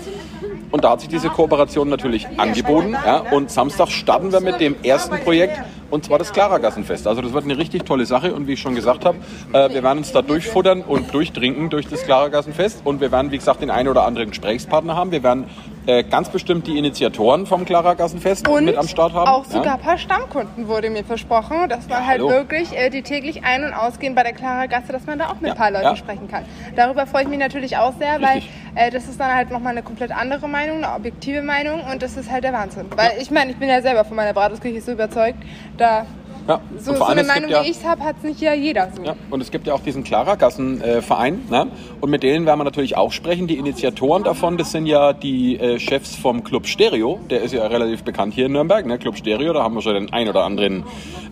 Und 0.73 0.83
da 0.83 0.89
hat 0.89 1.01
sich 1.01 1.09
diese 1.09 1.29
Kooperation 1.29 1.87
natürlich 1.87 2.27
angeboten. 2.37 2.93
Ja? 2.93 3.17
Und 3.29 3.51
Samstag 3.51 3.91
starten 3.91 4.31
wir 4.31 4.39
mit 4.39 4.59
dem 4.59 4.75
ersten 4.81 5.19
Projekt, 5.19 5.61
und 5.91 6.03
zwar 6.03 6.17
das 6.17 6.33
Klarergassenfest. 6.33 7.05
Also 7.05 7.21
das 7.21 7.31
wird 7.31 7.43
eine 7.43 7.59
richtig 7.59 7.85
tolle 7.85 8.07
Sache. 8.07 8.33
Und 8.33 8.47
wie 8.47 8.53
ich 8.53 8.59
schon 8.59 8.73
gesagt 8.73 9.05
habe, 9.05 9.19
äh, 9.53 9.71
wir 9.71 9.83
werden 9.83 9.99
uns 9.99 10.11
da 10.13 10.23
durchfuttern 10.23 10.81
und 10.81 11.13
durchtrinken 11.13 11.69
durch 11.69 11.87
das 11.87 12.01
Klarergassenfest. 12.01 12.81
Und 12.85 13.01
wir 13.01 13.11
werden, 13.11 13.29
wie 13.29 13.37
gesagt, 13.37 13.61
den 13.61 13.69
einen 13.69 13.87
oder 13.87 14.03
anderen 14.03 14.29
Gesprächspartner 14.29 14.95
haben. 14.95 15.11
Wir 15.11 15.21
werden 15.21 15.45
äh, 15.85 16.03
ganz 16.03 16.29
bestimmt 16.29 16.67
die 16.67 16.77
Initiatoren 16.77 17.45
vom 17.45 17.65
Klarergassenfest 17.65 18.47
Und 18.47 18.65
mit 18.65 18.77
am 18.77 18.87
Start 18.87 19.13
haben. 19.13 19.27
auch 19.27 19.45
ja? 19.45 19.51
sogar 19.51 19.73
ein 19.75 19.79
paar 19.81 19.97
Stammkunden 19.97 20.67
wurde 20.67 20.89
mir 20.89 21.03
versprochen, 21.03 21.67
dass 21.69 21.87
man 21.87 22.05
halt 22.05 22.19
hallo. 22.19 22.29
wirklich, 22.29 22.75
äh, 22.77 22.89
die 22.89 23.01
täglich 23.01 23.43
ein- 23.43 23.63
und 23.63 23.73
ausgehen 23.73 24.15
bei 24.15 24.23
der 24.23 24.33
Clara 24.33 24.67
Gasse, 24.67 24.91
dass 24.91 25.05
man 25.05 25.19
da 25.19 25.27
auch 25.29 25.35
mit 25.35 25.45
Ja, 25.45 25.51
ein 25.51 25.57
paar 25.57 25.71
Leuten 25.71 25.83
ja. 25.85 25.95
sprechen 25.95 26.27
kann. 26.29 26.45
Darüber 26.75 27.05
freue 27.05 27.23
ich 27.23 27.29
mich 27.29 27.39
natürlich 27.39 27.77
auch 27.77 27.93
sehr, 27.99 28.21
weil 28.21 28.37
Richtig. 28.37 28.51
äh, 28.75 28.89
das 28.91 29.05
ist 29.07 29.19
dann 29.19 29.33
halt 29.33 29.51
nochmal 29.51 29.71
eine 29.71 29.83
komplett 29.83 30.11
andere 30.11 30.47
Meinung, 30.47 30.77
eine 30.83 30.93
objektive 30.95 31.41
Meinung 31.41 31.81
und 31.91 32.01
das 32.01 32.15
ist 32.17 32.31
halt 32.31 32.43
der 32.43 32.53
Wahnsinn. 32.53 32.85
Weil 32.95 33.11
ich 33.19 33.31
meine, 33.31 33.51
ich 33.51 33.57
bin 33.57 33.69
ja 33.69 33.81
selber 33.81 34.05
von 34.05 34.15
meiner 34.15 34.33
Bratwurstküche 34.33 34.81
so 34.81 34.91
überzeugt, 34.93 35.37
da 35.77 36.05
Ja. 36.47 36.59
so, 36.77 36.93
so 36.95 37.03
eine 37.05 37.21
es 37.21 37.27
Meinung 37.27 37.49
ja- 37.49 37.63
wie 37.63 37.69
ich 37.69 37.85
habe, 37.85 38.03
hat 38.03 38.17
es 38.17 38.23
nicht 38.23 38.41
ja 38.41 38.53
jeder 38.53 38.89
so. 38.95 39.01
Ja, 39.03 39.15
und 39.29 39.41
es 39.41 39.49
gibt 39.51 39.65
ja 39.67 39.73
auch 39.73 39.79
diesen 39.79 40.03
Klarergassen-Verein. 40.03 41.41
ne? 41.49 41.67
Und 42.01 42.09
mit 42.09 42.23
denen 42.23 42.45
werden 42.45 42.59
wir 42.59 42.63
natürlich 42.65 42.97
auch 42.97 43.11
sprechen. 43.11 43.47
Die 43.47 43.57
Initiatoren 43.57 44.23
davon, 44.23 44.57
das 44.57 44.71
sind 44.71 44.85
ja 44.85 45.13
die 45.13 45.57
äh, 45.59 45.79
Chefs 45.79 46.15
vom 46.15 46.43
Club 46.43 46.67
Stereo. 46.67 47.19
Der 47.29 47.41
ist 47.43 47.53
ja 47.53 47.65
relativ 47.67 48.03
bekannt 48.03 48.33
hier 48.33 48.47
in 48.47 48.51
Nürnberg. 48.51 48.85
Ne? 48.85 48.97
Club 48.97 49.17
Stereo, 49.17 49.53
da 49.53 49.63
haben 49.63 49.75
wir 49.75 49.81
schon 49.81 49.93
den 49.93 50.11
ein 50.11 50.27
oder 50.27 50.43
anderen 50.43 50.83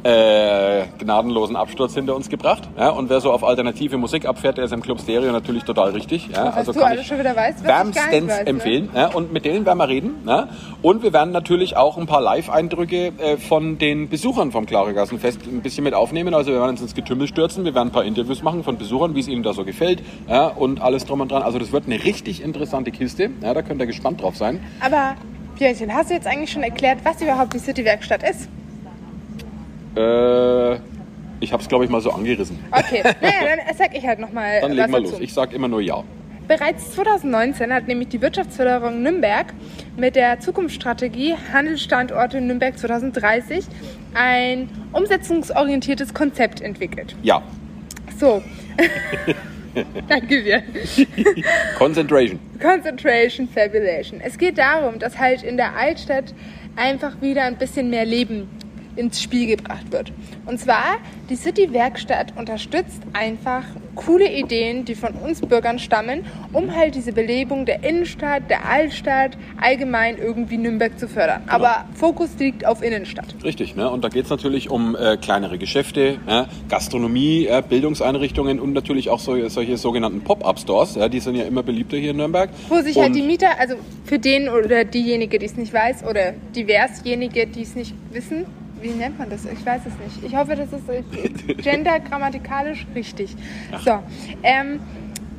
äh, 0.04 0.86
gnadenlosen 1.00 1.56
Absturz 1.56 1.94
hinter 1.94 2.16
uns 2.16 2.30
gebracht. 2.30 2.64
Ja? 2.78 2.90
Und 2.90 3.10
wer 3.10 3.22
so 3.22 3.32
auf 3.32 3.44
alternative 3.44 3.98
Musik 3.98 4.26
abfährt, 4.26 4.58
der 4.58 4.66
ist 4.66 4.74
im 4.74 4.82
Club 4.82 5.00
Stereo 5.02 5.32
natürlich 5.32 5.64
total 5.64 5.92
richtig. 5.92 6.30
Ja? 6.34 6.46
Was 6.48 6.56
Also 6.58 6.74
du 6.74 6.80
kann 6.80 6.90
alles 6.92 7.02
ich 7.02 7.08
schon 7.08 7.20
wieder 7.20 7.36
weißt, 7.36 7.64
wärmstens 7.64 8.06
weiß, 8.12 8.40
ne? 8.44 8.48
empfehlen. 8.48 8.90
Ja? 8.96 9.08
Und 9.08 9.32
mit 9.34 9.46
denen 9.46 9.66
werden 9.66 9.78
wir 9.78 9.88
reden. 9.90 10.16
Ja? 10.26 10.48
Und 10.82 11.04
wir 11.04 11.14
werden 11.14 11.32
natürlich 11.32 11.78
auch 11.78 11.98
ein 11.98 12.08
paar 12.08 12.22
Live-Eindrücke 12.22 13.12
äh, 13.18 13.38
von 13.38 13.78
den 13.78 14.10
Besuchern 14.10 14.52
vom 14.52 14.66
Klarergassenfest 15.02 15.48
ein 15.48 15.62
bisschen 15.62 15.84
mit 15.84 15.94
aufnehmen. 15.94 16.34
Also 16.34 16.52
wir 16.52 16.60
werden 16.60 16.72
uns 16.72 16.82
ins 16.82 16.96
Getümmel 16.96 17.28
stürzen, 17.28 17.66
wir 17.66 17.74
werden 17.74 17.90
ein 17.90 17.92
paar 17.92 18.06
Interviews 18.06 18.44
machen 18.44 18.64
von 18.64 18.78
Besuchern, 18.78 19.16
wie 19.16 19.20
es 19.20 19.28
ihnen 19.28 19.44
da 19.44 19.54
so 19.54 19.66
gefällt 19.66 20.02
ja? 20.28 20.48
und 20.48 20.82
alles 20.82 21.06
drum 21.06 21.22
und 21.22 21.32
dran. 21.32 21.44
Also 21.44 21.60
das 21.60 21.72
wird 21.72 21.86
eine 21.86 22.04
richtig 22.04 22.42
interessante 22.42 22.92
Kiste. 22.92 23.30
Ja? 23.42 23.54
Da 23.54 23.62
könnt 23.62 23.82
ihr 23.82 23.88
gespannt 23.88 24.22
drauf 24.22 24.36
sein. 24.36 24.60
Aber 24.80 25.16
Björnchen, 25.58 25.94
hast 25.94 26.10
du 26.10 26.14
jetzt 26.14 26.28
eigentlich 26.28 26.52
schon 26.52 26.64
erklärt, 26.64 27.00
was 27.04 27.22
überhaupt 27.22 27.54
die 27.54 27.60
City-Werkstatt 27.60 28.24
ist? 28.24 28.50
Äh, 29.96 30.76
ich 31.40 31.52
habe 31.52 31.62
es, 31.62 31.68
glaube 31.68 31.84
ich, 31.84 31.90
mal 31.90 32.02
so 32.02 32.12
angerissen. 32.12 32.60
Okay, 32.72 33.02
naja, 33.22 33.56
dann 33.66 33.76
sag 33.76 33.96
ich 33.96 34.06
halt 34.06 34.20
nochmal 34.20 34.62
Dann 34.62 34.72
legen 34.72 34.92
wir 34.92 35.02
dazu. 35.02 35.14
los. 35.14 35.22
Ich 35.22 35.34
sage 35.34 35.56
immer 35.56 35.68
nur 35.68 35.82
ja. 35.82 36.04
Bereits 36.52 36.92
2019 36.96 37.72
hat 37.72 37.88
nämlich 37.88 38.10
die 38.10 38.22
Wirtschaftsförderung 38.22 39.02
Nürnberg 39.02 39.54
mit 39.96 40.18
der 40.18 40.42
Zukunftsstrategie 40.42 41.34
Handelsstandorte 41.54 42.42
Nürnberg 42.42 42.78
2030 42.78 43.64
ein 44.14 44.68
umsetzungsorientiertes 44.92 46.14
Konzept 46.14 46.60
entwickelt. 46.60 47.16
Ja. 47.24 47.42
So. 48.20 48.44
Danke 50.10 50.44
dir. 50.44 50.62
Concentration. 51.78 52.38
Concentration, 52.62 53.48
Fabulation. 53.48 54.20
Es 54.20 54.38
geht 54.38 54.58
darum, 54.58 55.00
dass 55.00 55.18
halt 55.18 55.44
in 55.44 55.56
der 55.56 55.78
Altstadt 55.78 56.34
einfach 56.76 57.22
wieder 57.22 57.44
ein 57.44 57.58
bisschen 57.58 57.90
mehr 57.90 58.04
Leben 58.04 58.50
ins 58.96 59.22
Spiel 59.22 59.48
gebracht 59.48 59.92
wird. 59.92 60.12
Und 60.46 60.60
zwar, 60.60 60.98
die 61.30 61.36
City-Werkstatt 61.36 62.34
unterstützt 62.38 63.02
einfach 63.14 63.64
coole 63.96 64.32
Ideen, 64.32 64.86
die 64.86 64.96
von 64.96 65.14
uns 65.14 65.42
Bürgern 65.42 65.80
stammen, 65.80 66.26
um 66.54 66.76
halt 66.76 66.96
diese 66.96 67.12
Belebung 67.12 67.66
der 67.66 67.84
Innenstadt, 67.84 68.50
der 68.50 68.66
Altstadt, 68.66 69.38
allgemein 69.60 70.18
irgendwie 70.18 70.58
Nürnberg 70.58 70.98
zu 70.98 71.08
fördern. 71.08 71.44
Aber 71.48 71.86
Fokus 71.94 72.30
liegt 72.40 72.66
auf 72.66 72.82
Innenstadt. 72.82 73.36
Richtig, 73.44 73.76
ne? 73.76 73.90
und 73.90 74.04
da 74.04 74.10
geht 74.10 74.26
es 74.26 74.30
natürlich 74.30 74.70
um 74.70 74.96
äh, 74.96 75.18
kleinere 75.18 75.58
Geschäfte, 75.58 76.18
ja? 76.28 76.48
Gastronomie, 76.70 77.46
ja? 77.46 77.62
Bildungseinrichtungen 77.62 78.60
und 78.60 78.74
natürlich 78.74 79.10
auch 79.10 79.20
so, 79.20 79.48
solche 79.50 79.78
sogenannten 79.78 80.22
Pop-Up-Stores. 80.22 80.98
Die 81.12 81.20
sind 81.20 81.36
ja 81.36 81.44
immer 81.44 81.64
beliebter 81.64 81.98
hier 81.98 82.12
in 82.12 82.18
Nürnberg. 82.18 82.50
Wo 82.70 82.82
sich 82.82 82.98
halt 82.98 83.08
Und- 83.08 83.16
die 83.16 83.22
Mieter, 83.22 83.60
also 83.60 83.76
für 84.06 84.20
den 84.20 84.50
oder 84.50 84.84
diejenige, 84.86 85.38
die 85.40 85.46
es 85.46 85.58
nicht 85.58 85.74
weiß, 85.74 86.04
oder 86.10 86.34
diversjenige, 86.56 87.48
die 87.48 87.62
es 87.62 87.76
nicht 87.76 87.94
wissen, 88.12 88.46
wie 88.82 88.92
nennt 88.92 89.20
man 89.20 89.30
das? 89.30 89.46
Ich 89.46 89.66
weiß 89.66 89.82
es 89.86 89.94
nicht. 90.00 90.26
Ich 90.26 90.36
hoffe, 90.36 90.56
das 90.56 90.70
ist 90.74 90.90
äh, 90.90 91.54
gender-grammatikalisch 91.54 92.86
richtig. 92.96 93.36
So, 93.84 94.00
ähm, 94.44 94.80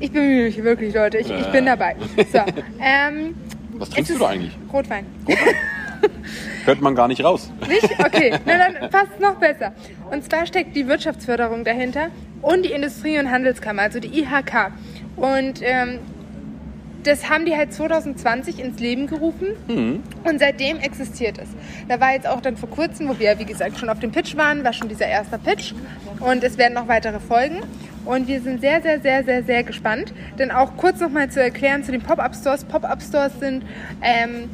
ich 0.00 0.10
bemühe 0.10 0.44
mich 0.44 0.62
wirklich, 0.62 0.94
Leute. 0.94 1.18
Ich, 1.18 1.30
ich 1.30 1.46
bin 1.48 1.66
dabei. 1.66 1.96
So, 2.32 2.38
ähm, 2.80 3.34
Was 3.74 3.90
trinkst 3.90 4.12
du 4.14 4.18
da 4.18 4.28
eigentlich? 4.28 4.56
Rotwein. 4.72 5.06
Hört 6.64 6.80
man 6.80 6.94
gar 6.94 7.08
nicht 7.08 7.22
raus. 7.24 7.50
Nicht? 7.68 7.84
Okay, 7.98 8.38
na 8.46 8.58
dann 8.58 8.90
passt 8.90 9.20
noch 9.20 9.36
besser. 9.36 9.72
Und 10.10 10.24
zwar 10.24 10.46
steckt 10.46 10.76
die 10.76 10.86
Wirtschaftsförderung 10.86 11.64
dahinter 11.64 12.08
und 12.40 12.64
die 12.64 12.72
Industrie- 12.72 13.18
und 13.18 13.30
Handelskammer, 13.30 13.82
also 13.82 14.00
die 14.00 14.20
IHK. 14.20 14.72
Und 15.16 15.60
ähm, 15.62 16.00
das 17.04 17.28
haben 17.28 17.44
die 17.44 17.56
halt 17.56 17.72
2020 17.72 18.60
ins 18.60 18.78
Leben 18.80 19.06
gerufen 19.06 19.46
und 20.24 20.38
seitdem 20.38 20.78
existiert 20.78 21.38
es. 21.38 21.48
Da 21.88 22.00
war 22.00 22.12
jetzt 22.12 22.26
auch 22.26 22.40
dann 22.40 22.56
vor 22.56 22.70
kurzem, 22.70 23.08
wo 23.08 23.18
wir, 23.18 23.38
wie 23.38 23.44
gesagt, 23.44 23.78
schon 23.78 23.88
auf 23.88 23.98
dem 23.98 24.12
Pitch 24.12 24.36
waren, 24.36 24.64
war 24.64 24.72
schon 24.72 24.88
dieser 24.88 25.06
erste 25.06 25.38
Pitch 25.38 25.74
und 26.20 26.44
es 26.44 26.58
werden 26.58 26.74
noch 26.74 26.88
weitere 26.88 27.20
folgen. 27.20 27.62
Und 28.04 28.26
wir 28.26 28.40
sind 28.40 28.60
sehr, 28.60 28.82
sehr, 28.82 29.00
sehr, 29.00 29.22
sehr, 29.22 29.44
sehr 29.44 29.62
gespannt. 29.62 30.12
Denn 30.38 30.50
auch 30.50 30.76
kurz 30.76 30.98
nochmal 30.98 31.30
zu 31.30 31.40
erklären 31.40 31.84
zu 31.84 31.92
den 31.92 32.02
Pop-Up-Stores. 32.02 32.64
Pop-Up-Stores 32.64 33.32
sind 33.38 33.64
ähm, 34.02 34.50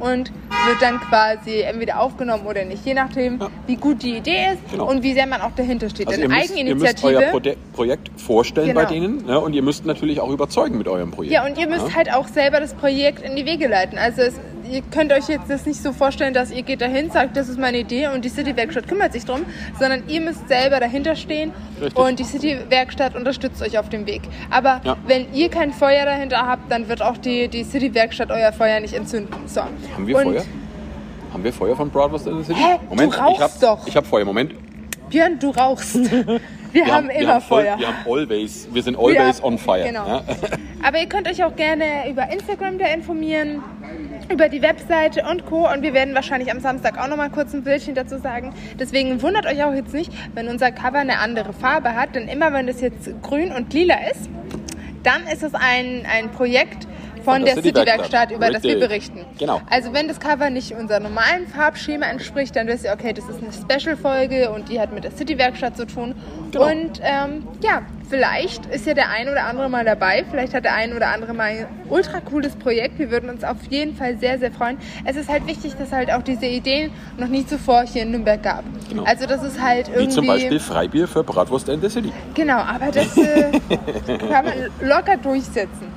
und 0.00 0.30
wird 0.66 0.80
dann 0.82 1.00
quasi 1.00 1.60
entweder 1.60 2.00
aufgenommen 2.00 2.46
oder 2.46 2.64
nicht, 2.64 2.84
je 2.84 2.94
nachdem, 2.94 3.38
Ja. 3.40 3.48
wie 3.66 3.76
gut 3.76 4.02
die 4.02 4.16
Idee 4.16 4.52
ist 4.54 4.70
Genau. 4.70 4.88
und 4.90 5.02
wie 5.02 5.12
sehr 5.14 5.26
man 5.26 5.40
auch 5.40 5.52
dahinter 5.56 5.88
steht. 5.90 6.08
Also 6.08 6.20
Denn 6.20 6.30
ihr 6.30 6.36
müsst, 6.36 6.56
ihr 6.56 6.74
müsst 6.74 7.04
Eigeninitiative. 7.04 7.24
euer 7.24 7.30
Proje 7.30 7.56
Projekt 7.72 8.10
vorstellen 8.20 8.74
bei 8.74 8.84
Genau. 8.84 8.92
denen 8.92 9.28
ja, 9.28 9.36
und 9.36 9.52
ihr 9.54 9.62
müsst 9.62 9.86
natürlich 9.86 10.20
auch 10.20 10.30
überzeugen 10.30 10.78
mit 10.78 10.88
eurem 10.88 11.10
Projekt. 11.10 11.32
Ja, 11.34 11.46
und 11.46 11.56
ihr 11.58 11.68
müsst 11.68 11.94
halt 11.96 12.12
auch 12.12 12.28
selber 12.28 12.60
das 12.60 12.74
Projekt 12.74 13.22
in 13.22 13.36
die 13.36 13.46
Wege 13.46 13.68
leiten. 13.68 13.98
Also 13.98 14.22
es, 14.22 14.34
ihr 14.70 14.82
könnt 14.82 15.12
euch 15.12 15.28
jetzt 15.28 15.48
das 15.48 15.66
nicht 15.66 15.82
so 15.82 15.92
vorstellen, 15.92 16.34
dass 16.34 16.50
ihr 16.50 16.62
geht 16.62 16.80
dahin, 16.80 17.10
sagt, 17.10 17.36
das 17.36 17.48
ist 17.48 17.58
meine 17.58 17.78
Idee 17.78 18.08
und 18.08 18.24
die 18.24 18.28
City-Werkstatt 18.28 18.86
kümmert 18.88 19.12
sich 19.12 19.24
drum, 19.24 19.40
sondern 19.78 20.02
ihr 20.08 20.20
müsst 20.20 20.46
selber 20.48 20.80
dahinter 20.80 21.16
stehen 21.16 21.52
Richtig. 21.80 21.96
und 21.98 22.18
die 22.18 22.24
City-Werkstatt 22.24 23.14
unterstützt 23.16 23.62
euch 23.62 23.78
auf 23.78 23.88
dem 23.88 24.06
Weg. 24.06 24.22
Aber 24.50 24.80
Ja. 24.84 24.96
wenn 25.06 25.32
ihr 25.34 25.48
kein 25.50 25.72
Feuer 25.72 26.04
dahinter 26.04 26.46
habt, 26.46 26.70
dann 26.70 26.88
wird 26.88 27.02
auch 27.02 27.16
die, 27.16 27.48
die 27.48 27.64
City-Werkstatt 27.64 28.30
euer 28.30 28.52
Feuer 28.52 28.80
nicht 28.80 28.94
entzünden. 28.94 29.34
So. 29.46 29.62
Haben 29.62 30.06
wir 30.06 30.16
und 30.16 30.22
Feuer? 30.24 30.44
Haben 31.32 31.44
wir 31.44 31.52
Feuer 31.52 31.76
von 31.76 31.90
Bratwurst 31.90 32.26
in 32.26 32.38
the 32.38 32.44
City? 32.44 32.58
Hä? 32.60 32.78
Du 32.80 32.94
Moment, 32.94 33.14
ich 33.14 33.20
rauchst 33.20 33.40
hab, 33.40 33.60
doch. 33.60 33.86
Ich 33.86 33.96
habe 33.96 34.06
Feuer. 34.06 34.24
Moment. 34.24 34.54
Björn, 35.10 35.38
du 35.38 35.50
rauchst. 35.50 35.98
Wir, 36.70 36.84
haben 36.86 37.08
immer 37.08 37.20
wir 37.20 37.28
haben 37.34 37.40
voll- 37.40 37.62
Feuer. 37.64 37.78
Wir 37.78 37.86
haben 37.88 37.96
always, 38.06 38.68
wir 38.70 38.82
sind 38.82 38.98
always 38.98 39.38
Ja, 39.38 39.44
on 39.44 39.56
fire. 39.56 39.84
Genau. 39.86 40.06
Ja? 40.06 40.22
Aber 40.86 40.98
ihr 41.00 41.06
könnt 41.06 41.26
euch 41.26 41.42
auch 41.42 41.56
gerne 41.56 42.10
über 42.10 42.30
Instagram 42.30 42.78
da 42.78 42.84
informieren, 42.88 43.62
über 44.30 44.48
die 44.48 44.62
Webseite 44.62 45.24
und 45.28 45.46
Co. 45.46 45.70
Und 45.70 45.82
wir 45.82 45.94
werden 45.94 46.14
wahrscheinlich 46.14 46.50
am 46.50 46.60
Samstag 46.60 46.98
auch 46.98 47.08
nochmal 47.08 47.30
kurz 47.30 47.54
ein 47.54 47.64
Bildchen 47.64 47.94
dazu 47.94 48.18
sagen. 48.18 48.54
Deswegen 48.78 49.22
wundert 49.22 49.46
euch 49.46 49.62
auch 49.64 49.74
jetzt 49.74 49.94
nicht, 49.94 50.12
wenn 50.34 50.48
unser 50.48 50.70
Cover 50.72 50.98
eine 50.98 51.18
andere 51.18 51.52
Farbe 51.52 51.94
hat. 51.94 52.14
Denn 52.14 52.28
immer 52.28 52.52
wenn 52.52 52.66
das 52.66 52.80
jetzt 52.80 53.10
grün 53.22 53.52
und 53.52 53.72
lila 53.72 53.96
ist, 54.10 54.28
dann 55.02 55.26
ist 55.32 55.42
es 55.42 55.54
ein, 55.54 56.06
ein 56.06 56.30
Projekt 56.30 56.86
von, 57.22 57.44
der 57.44 57.54
der 57.54 57.62
City-Werkstatt. 57.62 58.30
Über 58.30 58.50
das 58.50 58.62
wir 58.62 58.74
Richtig. 58.74 58.88
berichten. 58.88 59.24
Genau. 59.38 59.60
Also 59.70 59.92
wenn 59.92 60.08
das 60.08 60.20
Cover 60.20 60.50
nicht 60.50 60.72
unserem 60.72 61.04
normalen 61.04 61.46
Farbschema 61.46 62.06
entspricht, 62.06 62.56
dann 62.56 62.66
wisst 62.66 62.84
ihr, 62.84 62.92
okay, 62.92 63.12
das 63.12 63.24
ist 63.28 63.42
eine 63.42 63.52
Special-Folge 63.52 64.50
und 64.50 64.68
die 64.68 64.80
hat 64.80 64.92
mit 64.92 65.04
der 65.04 65.12
City-Werkstatt 65.12 65.76
zu 65.76 65.86
tun. 65.86 66.14
Genau. 66.50 66.66
Und 66.66 67.00
ähm, 67.02 67.46
ja, 67.62 67.82
vielleicht 68.08 68.66
ist 68.66 68.86
ja 68.86 68.94
der 68.94 69.10
ein 69.10 69.28
oder 69.28 69.44
andere 69.44 69.68
mal 69.68 69.84
dabei. 69.84 70.24
Vielleicht 70.30 70.54
hat 70.54 70.64
der 70.64 70.74
ein 70.74 70.94
oder 70.94 71.08
andere 71.08 71.34
mal 71.34 71.44
ein 71.44 71.66
ultra 71.88 72.20
cooles 72.20 72.56
Projekt. 72.56 72.98
Wir 72.98 73.10
würden 73.10 73.30
uns 73.30 73.44
auf 73.44 73.56
jeden 73.70 73.96
Fall 73.96 74.18
sehr, 74.18 74.38
sehr 74.38 74.50
freuen. 74.50 74.78
Es 75.04 75.16
ist 75.16 75.28
halt 75.28 75.46
wichtig, 75.46 75.74
dass 75.76 75.92
halt 75.92 76.10
auch 76.10 76.22
diese 76.22 76.46
Ideen 76.46 76.90
noch 77.16 77.28
nie 77.28 77.44
zuvor 77.46 77.84
hier 77.84 78.02
in 78.02 78.10
Nürnberg 78.12 78.42
gab. 78.42 78.64
Genau. 78.88 79.04
Also 79.04 79.26
das 79.26 79.42
ist 79.42 79.60
halt 79.60 79.88
irgendwie... 79.88 80.06
Wie 80.06 80.14
zum 80.14 80.26
Beispiel 80.26 80.60
Freibier 80.60 81.08
für 81.08 81.22
Bratwurst 81.22 81.68
in 81.68 81.80
the 81.80 81.88
City. 81.88 82.12
Genau, 82.34 82.58
aber 82.58 82.90
das 82.92 83.16
äh, 83.16 83.50
kann 84.18 84.44
man 84.44 84.54
locker 84.80 85.16
durchsetzen. 85.16 85.88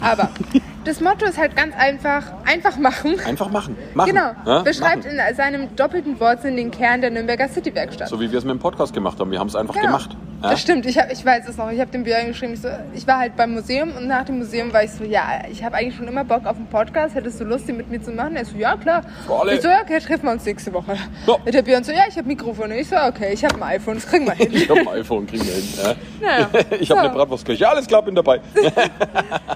Aber 0.00 0.30
das 0.86 1.00
Motto 1.00 1.26
ist 1.26 1.38
halt 1.38 1.56
ganz 1.56 1.74
einfach, 1.76 2.22
einfach 2.44 2.76
machen. 2.78 3.18
Einfach 3.26 3.50
machen. 3.50 3.76
machen. 3.94 4.08
Genau, 4.10 4.30
Ja? 4.46 4.62
beschreibt 4.62 5.04
machen. 5.04 5.18
in 5.28 5.34
seinem 5.36 5.76
doppelten 5.76 6.18
Wortsinn 6.20 6.56
den 6.56 6.70
Kern 6.70 7.00
der 7.00 7.10
Nürnberger 7.10 7.48
City-Werkstatt. 7.48 8.08
So 8.08 8.20
wie 8.20 8.30
wir 8.30 8.38
es 8.38 8.44
mit 8.44 8.52
dem 8.52 8.60
Podcast 8.60 8.92
gemacht 8.94 9.18
haben. 9.20 9.30
Wir 9.30 9.38
haben 9.38 9.48
es 9.48 9.56
einfach 9.56 9.74
Genau. 9.74 9.86
gemacht. 9.86 10.16
Ja? 10.42 10.50
Das 10.50 10.60
stimmt, 10.60 10.84
ich, 10.86 10.98
hab, 10.98 11.10
ich 11.10 11.24
weiß 11.24 11.48
es 11.48 11.56
noch. 11.56 11.70
Ich 11.70 11.80
habe 11.80 11.90
dem 11.90 12.04
Björn 12.04 12.26
geschrieben, 12.28 12.52
ich, 12.52 12.60
so, 12.60 12.68
ich 12.94 13.06
war 13.06 13.18
halt 13.20 13.36
beim 13.36 13.54
Museum 13.54 13.92
und 13.96 14.06
nach 14.06 14.24
dem 14.24 14.38
Museum 14.38 14.70
war 14.72 14.84
ich 14.84 14.90
so, 14.92 15.02
ja, 15.02 15.22
ich 15.50 15.64
habe 15.64 15.76
eigentlich 15.76 15.96
schon 15.96 16.06
immer 16.06 16.24
Bock 16.24 16.44
auf 16.46 16.56
einen 16.56 16.66
Podcast. 16.66 17.14
Hättest 17.14 17.40
du 17.40 17.44
Lust, 17.44 17.66
den 17.68 17.78
mit 17.78 17.90
mir 17.90 18.02
zu 18.02 18.10
machen? 18.12 18.36
Er 18.36 18.44
so, 18.44 18.56
ja, 18.56 18.76
klar. 18.76 19.02
Alle. 19.28 19.54
Ich 19.54 19.62
so, 19.62 19.68
ja, 19.68 19.80
okay, 19.82 19.98
treffen 19.98 20.24
wir 20.26 20.32
uns 20.32 20.44
nächste 20.44 20.72
Woche. 20.74 20.94
Ja. 21.26 21.34
Und 21.34 21.52
der 21.54 21.62
Björn 21.62 21.82
so, 21.84 21.90
ja, 21.90 22.02
ich 22.08 22.16
habe 22.18 22.28
Mikrofone. 22.28 22.78
Ich 22.78 22.88
so, 22.88 22.96
okay, 22.96 23.32
ich 23.32 23.44
habe 23.44 23.54
ein 23.56 23.62
iPhone, 23.62 23.94
das 23.94 24.06
kriegen 24.06 24.26
wir 24.26 24.34
hin. 24.34 24.48
Ich 24.52 24.68
habe 24.68 24.80
ein 24.80 24.88
iPhone, 24.88 25.26
kriegen 25.26 25.44
wir 25.46 25.54
hin. 25.54 25.68
Ja? 25.82 25.94
Naja, 26.20 26.48
Ich 26.80 26.90
habe 26.90 27.00
so. 27.00 27.06
eine 27.06 27.14
Bratwurstkirche. 27.16 27.62
Ja, 27.62 27.70
alles 27.70 27.86
klar, 27.86 28.02
bin 28.02 28.14
dabei. 28.14 28.40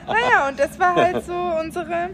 Naja, 0.07 0.49
und 0.49 0.59
das 0.59 0.79
war 0.79 0.95
halt 0.97 1.20
so 1.27 1.61
unsere 1.61 2.11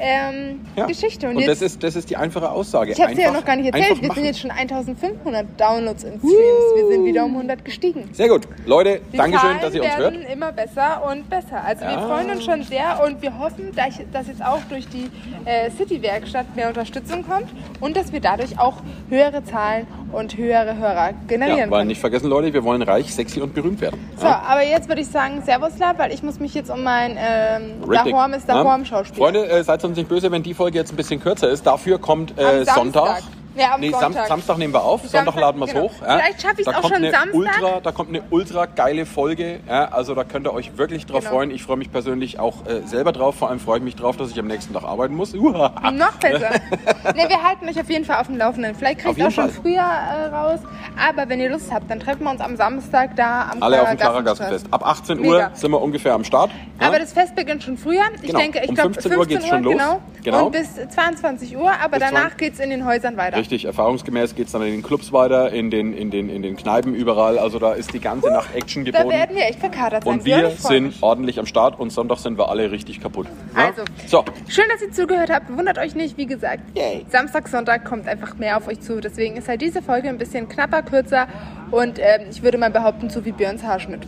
ähm, 0.00 0.60
Ja. 0.76 0.86
Geschichte. 0.86 1.28
Und, 1.28 1.34
Und 1.36 1.40
jetzt, 1.42 1.60
das 1.60 1.72
ist, 1.72 1.82
das 1.82 1.96
ist 1.96 2.08
die 2.08 2.16
einfache 2.16 2.48
Aussage. 2.50 2.92
ich 2.92 3.00
habe 3.00 3.14
dir 3.16 3.22
ja 3.22 3.32
noch 3.32 3.44
gar 3.44 3.56
nicht 3.56 3.74
erzählt, 3.74 4.00
wir 4.00 4.12
sind 4.14 4.24
jetzt 4.24 4.38
schon 4.38 4.50
1500 4.52 5.44
Downloads 5.60 6.04
in 6.04 6.18
Streams. 6.18 6.32
Wir 6.76 6.86
sind 6.86 7.04
wieder 7.04 7.24
um 7.24 7.32
100 7.34 7.64
gestiegen. 7.64 8.08
Sehr 8.12 8.28
gut. 8.28 8.46
Leute, 8.64 9.00
Die 9.12 9.16
Dankeschön, 9.16 9.48
Zahlen 9.50 9.60
dass 9.60 9.74
ihr 9.74 9.82
uns 9.82 9.96
hört. 9.96 10.12
werden 10.14 10.22
immer 10.32 10.52
besser 10.52 11.02
und 11.10 11.28
besser. 11.28 11.64
Also 11.64 11.80
wir 11.84 11.90
Ja. 11.90 12.06
freuen 12.06 12.30
uns 12.30 12.44
schon 12.44 12.62
sehr 12.62 13.02
und 13.04 13.20
wir 13.22 13.36
hoffen, 13.40 13.74
dass 13.74 13.96
dass 14.12 14.28
jetzt 14.28 14.44
auch 14.44 14.60
durch 14.68 14.86
die 14.88 15.10
äh, 15.44 15.68
City-Werkstatt 15.72 16.54
mehr 16.54 16.68
Unterstützung 16.68 17.24
kommt 17.26 17.48
und 17.80 17.96
dass 17.96 18.12
wir 18.12 18.20
dadurch 18.20 18.56
auch 18.58 18.74
höhere 19.10 19.42
Zahlen 19.44 19.86
und 20.12 20.36
höhere 20.36 20.76
Hörer 20.76 21.10
generieren 21.26 21.58
Ja, 21.58 21.70
weil 21.70 21.80
können. 21.80 21.88
nicht 21.88 22.00
vergessen, 22.00 22.28
Leute, 22.28 22.52
wir 22.52 22.64
wollen 22.64 22.82
reich, 22.82 23.14
sexy 23.14 23.40
und 23.40 23.54
berühmt 23.54 23.80
werden. 23.80 23.98
So, 24.16 24.26
aber 24.26 24.62
jetzt 24.62 24.88
würde 24.88 25.00
ich 25.00 25.08
sagen 25.08 25.42
Servus, 25.44 25.78
Lab, 25.78 25.98
weil 25.98 26.12
ich 26.12 26.22
muss 26.22 26.40
mich 26.40 26.54
jetzt 26.54 26.70
um 26.70 26.82
mein 26.82 27.16
ähm. 27.18 27.82
Dahorm 27.90 28.32
ist 28.34 28.48
Ja? 28.48 28.54
Dahorm 28.54 28.84
Schauspiel. 28.84 29.16
Freunde, 29.18 29.48
äh, 29.48 29.62
seid 29.62 29.84
uns 29.84 29.96
nicht 29.96 30.08
böse, 30.08 30.30
wenn 30.30 30.42
die 30.42 30.54
Folge 30.54 30.78
jetzt 30.78 30.92
ein 30.92 30.96
bisschen 30.96 31.20
kürzer 31.20 31.48
ist. 31.48 31.66
Dafür 31.66 31.98
kommt 31.98 32.38
äh, 32.38 32.64
Sonntag. 32.64 33.22
Samstag. 33.58 33.68
Ja, 33.68 33.74
am 33.74 33.80
nee, 33.80 33.90
Sam 33.90 34.00
Sonntag. 34.00 34.26
Samstag 34.28 34.58
nehmen 34.58 34.74
wir 34.74 34.82
auf, 34.82 35.06
Sonntag 35.06 35.34
laden 35.36 35.58
wir 35.60 35.66
es 35.66 35.72
genau. 35.72 35.84
hoch. 35.84 35.92
Ja. 36.00 36.18
Vielleicht 36.18 36.42
schaffe 36.42 36.54
ich's 36.58 36.64
Da 36.70 36.78
auch 36.78 36.88
schon 36.88 37.02
Samstag. 37.02 37.34
Ultra, 37.34 37.80
da 37.82 37.92
kommt 37.92 38.08
eine 38.10 38.22
ultra 38.30 38.66
geile 38.66 39.06
Folge. 39.06 39.60
Ja. 39.68 39.86
Also 39.86 40.14
da 40.14 40.24
könnt 40.24 40.46
ihr 40.46 40.52
euch 40.54 40.76
wirklich 40.76 41.06
drauf 41.06 41.20
Genau. 41.20 41.30
freuen. 41.30 41.50
Ich 41.50 41.62
freue 41.62 41.76
mich 41.76 41.90
persönlich 41.90 42.38
auch 42.38 42.66
äh, 42.66 42.82
selber 42.86 43.12
drauf. 43.12 43.36
Vor 43.36 43.48
allem 43.50 43.60
freue 43.60 43.78
ich 43.78 43.84
mich 43.84 43.96
drauf, 43.96 44.16
dass 44.16 44.30
ich 44.30 44.38
am 44.38 44.46
nächsten 44.46 44.72
Tag 44.74 44.84
arbeiten 44.84 45.14
muss. 45.14 45.34
Uah. 45.34 45.72
Noch 45.92 46.12
besser. 46.16 46.50
ne, 47.14 47.28
wir 47.28 47.42
halten 47.42 47.68
euch 47.68 47.78
auf 47.80 47.90
jeden 47.90 48.04
Fall 48.04 48.20
auf 48.20 48.26
dem 48.26 48.36
Laufenden. 48.36 48.74
Vielleicht 48.74 49.00
kriegt 49.00 49.18
ihr 49.18 49.26
auch 49.26 49.30
schon 49.30 49.50
früher 49.50 49.80
äh, 49.80 50.26
raus. 50.34 50.60
Aber 50.98 51.28
wenn 51.28 51.40
ihr 51.40 51.50
Lust 51.50 51.72
habt, 51.72 51.90
dann 51.90 52.00
treffen 52.00 52.24
wir 52.24 52.30
uns 52.30 52.40
am 52.40 52.56
Samstag 52.56 53.16
da 53.16 53.50
am 53.52 53.62
Alle 53.62 53.82
auf 53.82 53.88
dem 53.90 53.98
Klarergassenfest. 53.98 54.66
Ab 54.70 54.86
18 54.86 55.20
Mega. 55.20 55.28
Uhr 55.34 55.50
sind 55.54 55.70
wir 55.70 55.80
ungefähr 55.80 56.14
am 56.14 56.24
Start. 56.24 56.50
Ja. 56.80 56.88
Aber 56.88 56.98
das 56.98 57.12
Fest 57.12 57.34
beginnt 57.34 57.62
schon 57.62 57.76
früher. 57.76 58.02
Ich 58.22 58.28
Genau. 58.28 58.38
denke, 58.40 58.60
ich 58.62 58.68
Um 58.68 58.74
glaube 58.74 58.94
15 58.94 59.16
Uhr 59.18 59.26
geht's 59.26 59.46
schon 59.48 59.62
los. 59.62 59.72
Genau. 59.74 60.00
Genau. 60.22 60.46
Und 60.46 60.52
bis 60.52 60.74
22 60.74 61.56
Uhr. 61.56 61.70
Aber 61.70 61.98
Bis 61.98 62.00
danach 62.00 62.20
20 62.30 62.38
geht 62.38 62.54
es 62.54 62.60
in 62.60 62.70
den 62.70 62.84
Häusern 62.84 63.16
weiter. 63.16 63.36
Richtig, 63.36 63.47
erfahrungsgemäß 63.50 64.34
geht 64.34 64.46
es 64.46 64.52
dann 64.52 64.62
in 64.62 64.72
den 64.72 64.82
Clubs 64.82 65.12
weiter, 65.12 65.50
in 65.52 65.70
den, 65.70 65.92
in, 65.92 66.10
den, 66.10 66.28
in 66.28 66.42
den 66.42 66.56
Kneipen 66.56 66.94
überall. 66.94 67.38
Also 67.38 67.58
da 67.58 67.72
ist 67.72 67.92
die 67.92 68.00
ganze 68.00 68.28
Nacht 68.30 68.54
Action 68.54 68.84
Da 68.84 68.90
geboten. 68.90 69.10
werden 69.10 69.36
wir 69.36 69.44
echt 69.44 69.60
verkatert 69.60 70.04
sein. 70.04 70.12
Und 70.12 70.24
wir 70.24 70.50
sind 70.50 70.84
mich. 70.84 71.02
ordentlich 71.02 71.38
am 71.38 71.46
Start 71.46 71.78
und 71.78 71.90
Sonntag 71.90 72.18
sind 72.18 72.38
wir 72.38 72.48
alle 72.48 72.70
richtig 72.70 73.00
kaputt. 73.00 73.26
Ja? 73.56 73.66
Also. 73.66 73.82
So, 74.06 74.24
Schön, 74.48 74.64
dass 74.72 74.82
ihr 74.82 74.92
zugehört 74.92 75.30
habt. 75.30 75.56
Wundert 75.56 75.78
euch 75.78 75.94
nicht, 75.94 76.16
wie 76.16 76.26
gesagt. 76.26 76.60
Yay. 76.76 77.04
Samstag, 77.08 77.48
Sonntag 77.48 77.84
kommt 77.84 78.06
einfach 78.08 78.36
mehr 78.36 78.56
auf 78.56 78.68
euch 78.68 78.80
zu. 78.80 79.00
Deswegen 79.00 79.36
ist 79.36 79.48
halt 79.48 79.60
diese 79.60 79.82
Folge 79.82 80.08
ein 80.08 80.18
bisschen 80.18 80.48
knapper, 80.48 80.82
kürzer. 80.82 81.26
Und 81.70 81.98
ähm, 81.98 82.26
ich 82.30 82.42
würde 82.42 82.58
mal 82.58 82.70
behaupten, 82.70 83.10
so 83.10 83.24
wie 83.24 83.32
Björns 83.32 83.62
Haarschnitt. 83.62 84.06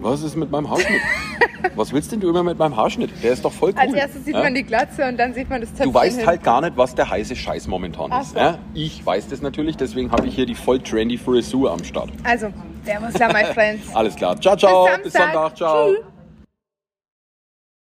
Was 0.00 0.22
ist 0.22 0.36
mit 0.36 0.50
meinem 0.50 0.70
Haarschnitt? 0.70 1.00
was 1.74 1.92
willst 1.92 2.12
denn 2.12 2.20
du 2.20 2.28
immer 2.28 2.42
mit 2.42 2.58
meinem 2.58 2.76
Haarschnitt? 2.76 3.10
Der 3.22 3.32
ist 3.32 3.44
doch 3.44 3.52
voll 3.52 3.70
cool. 3.70 3.80
Als 3.80 3.94
erstes 3.94 4.24
sieht 4.24 4.34
ja? 4.34 4.42
man 4.42 4.54
die 4.54 4.62
Glatze 4.62 5.06
und 5.06 5.16
dann 5.16 5.34
sieht 5.34 5.48
man 5.48 5.60
das 5.60 5.70
Töpfchen 5.70 5.92
Du 5.92 5.94
weißt 5.94 6.26
halt 6.26 6.42
gar 6.42 6.60
nicht, 6.60 6.76
was 6.76 6.94
der 6.94 7.08
heiße 7.08 7.36
Scheiß 7.36 7.66
momentan 7.68 8.10
Ach 8.12 8.22
ist. 8.22 8.32
so. 8.32 8.38
Ja? 8.38 8.58
Ich 8.74 9.04
weiß 9.04 9.28
das 9.28 9.42
natürlich, 9.42 9.76
deswegen 9.76 10.10
habe 10.10 10.26
ich 10.26 10.34
hier 10.34 10.46
die 10.46 10.54
voll 10.54 10.80
trendy 10.80 11.18
Frisur 11.18 11.72
am 11.72 11.82
Start. 11.84 12.10
Also, 12.24 12.52
Servus, 12.84 13.14
my 13.14 13.52
friends. 13.52 13.94
Alles 13.94 14.16
klar. 14.16 14.40
Ciao, 14.40 14.56
ciao. 14.56 14.86
Bis 15.02 15.04
Bis. 15.04 15.12
Sonntag. 15.12 15.56
Ciao. 15.56 15.92
Tschüss. 15.92 16.17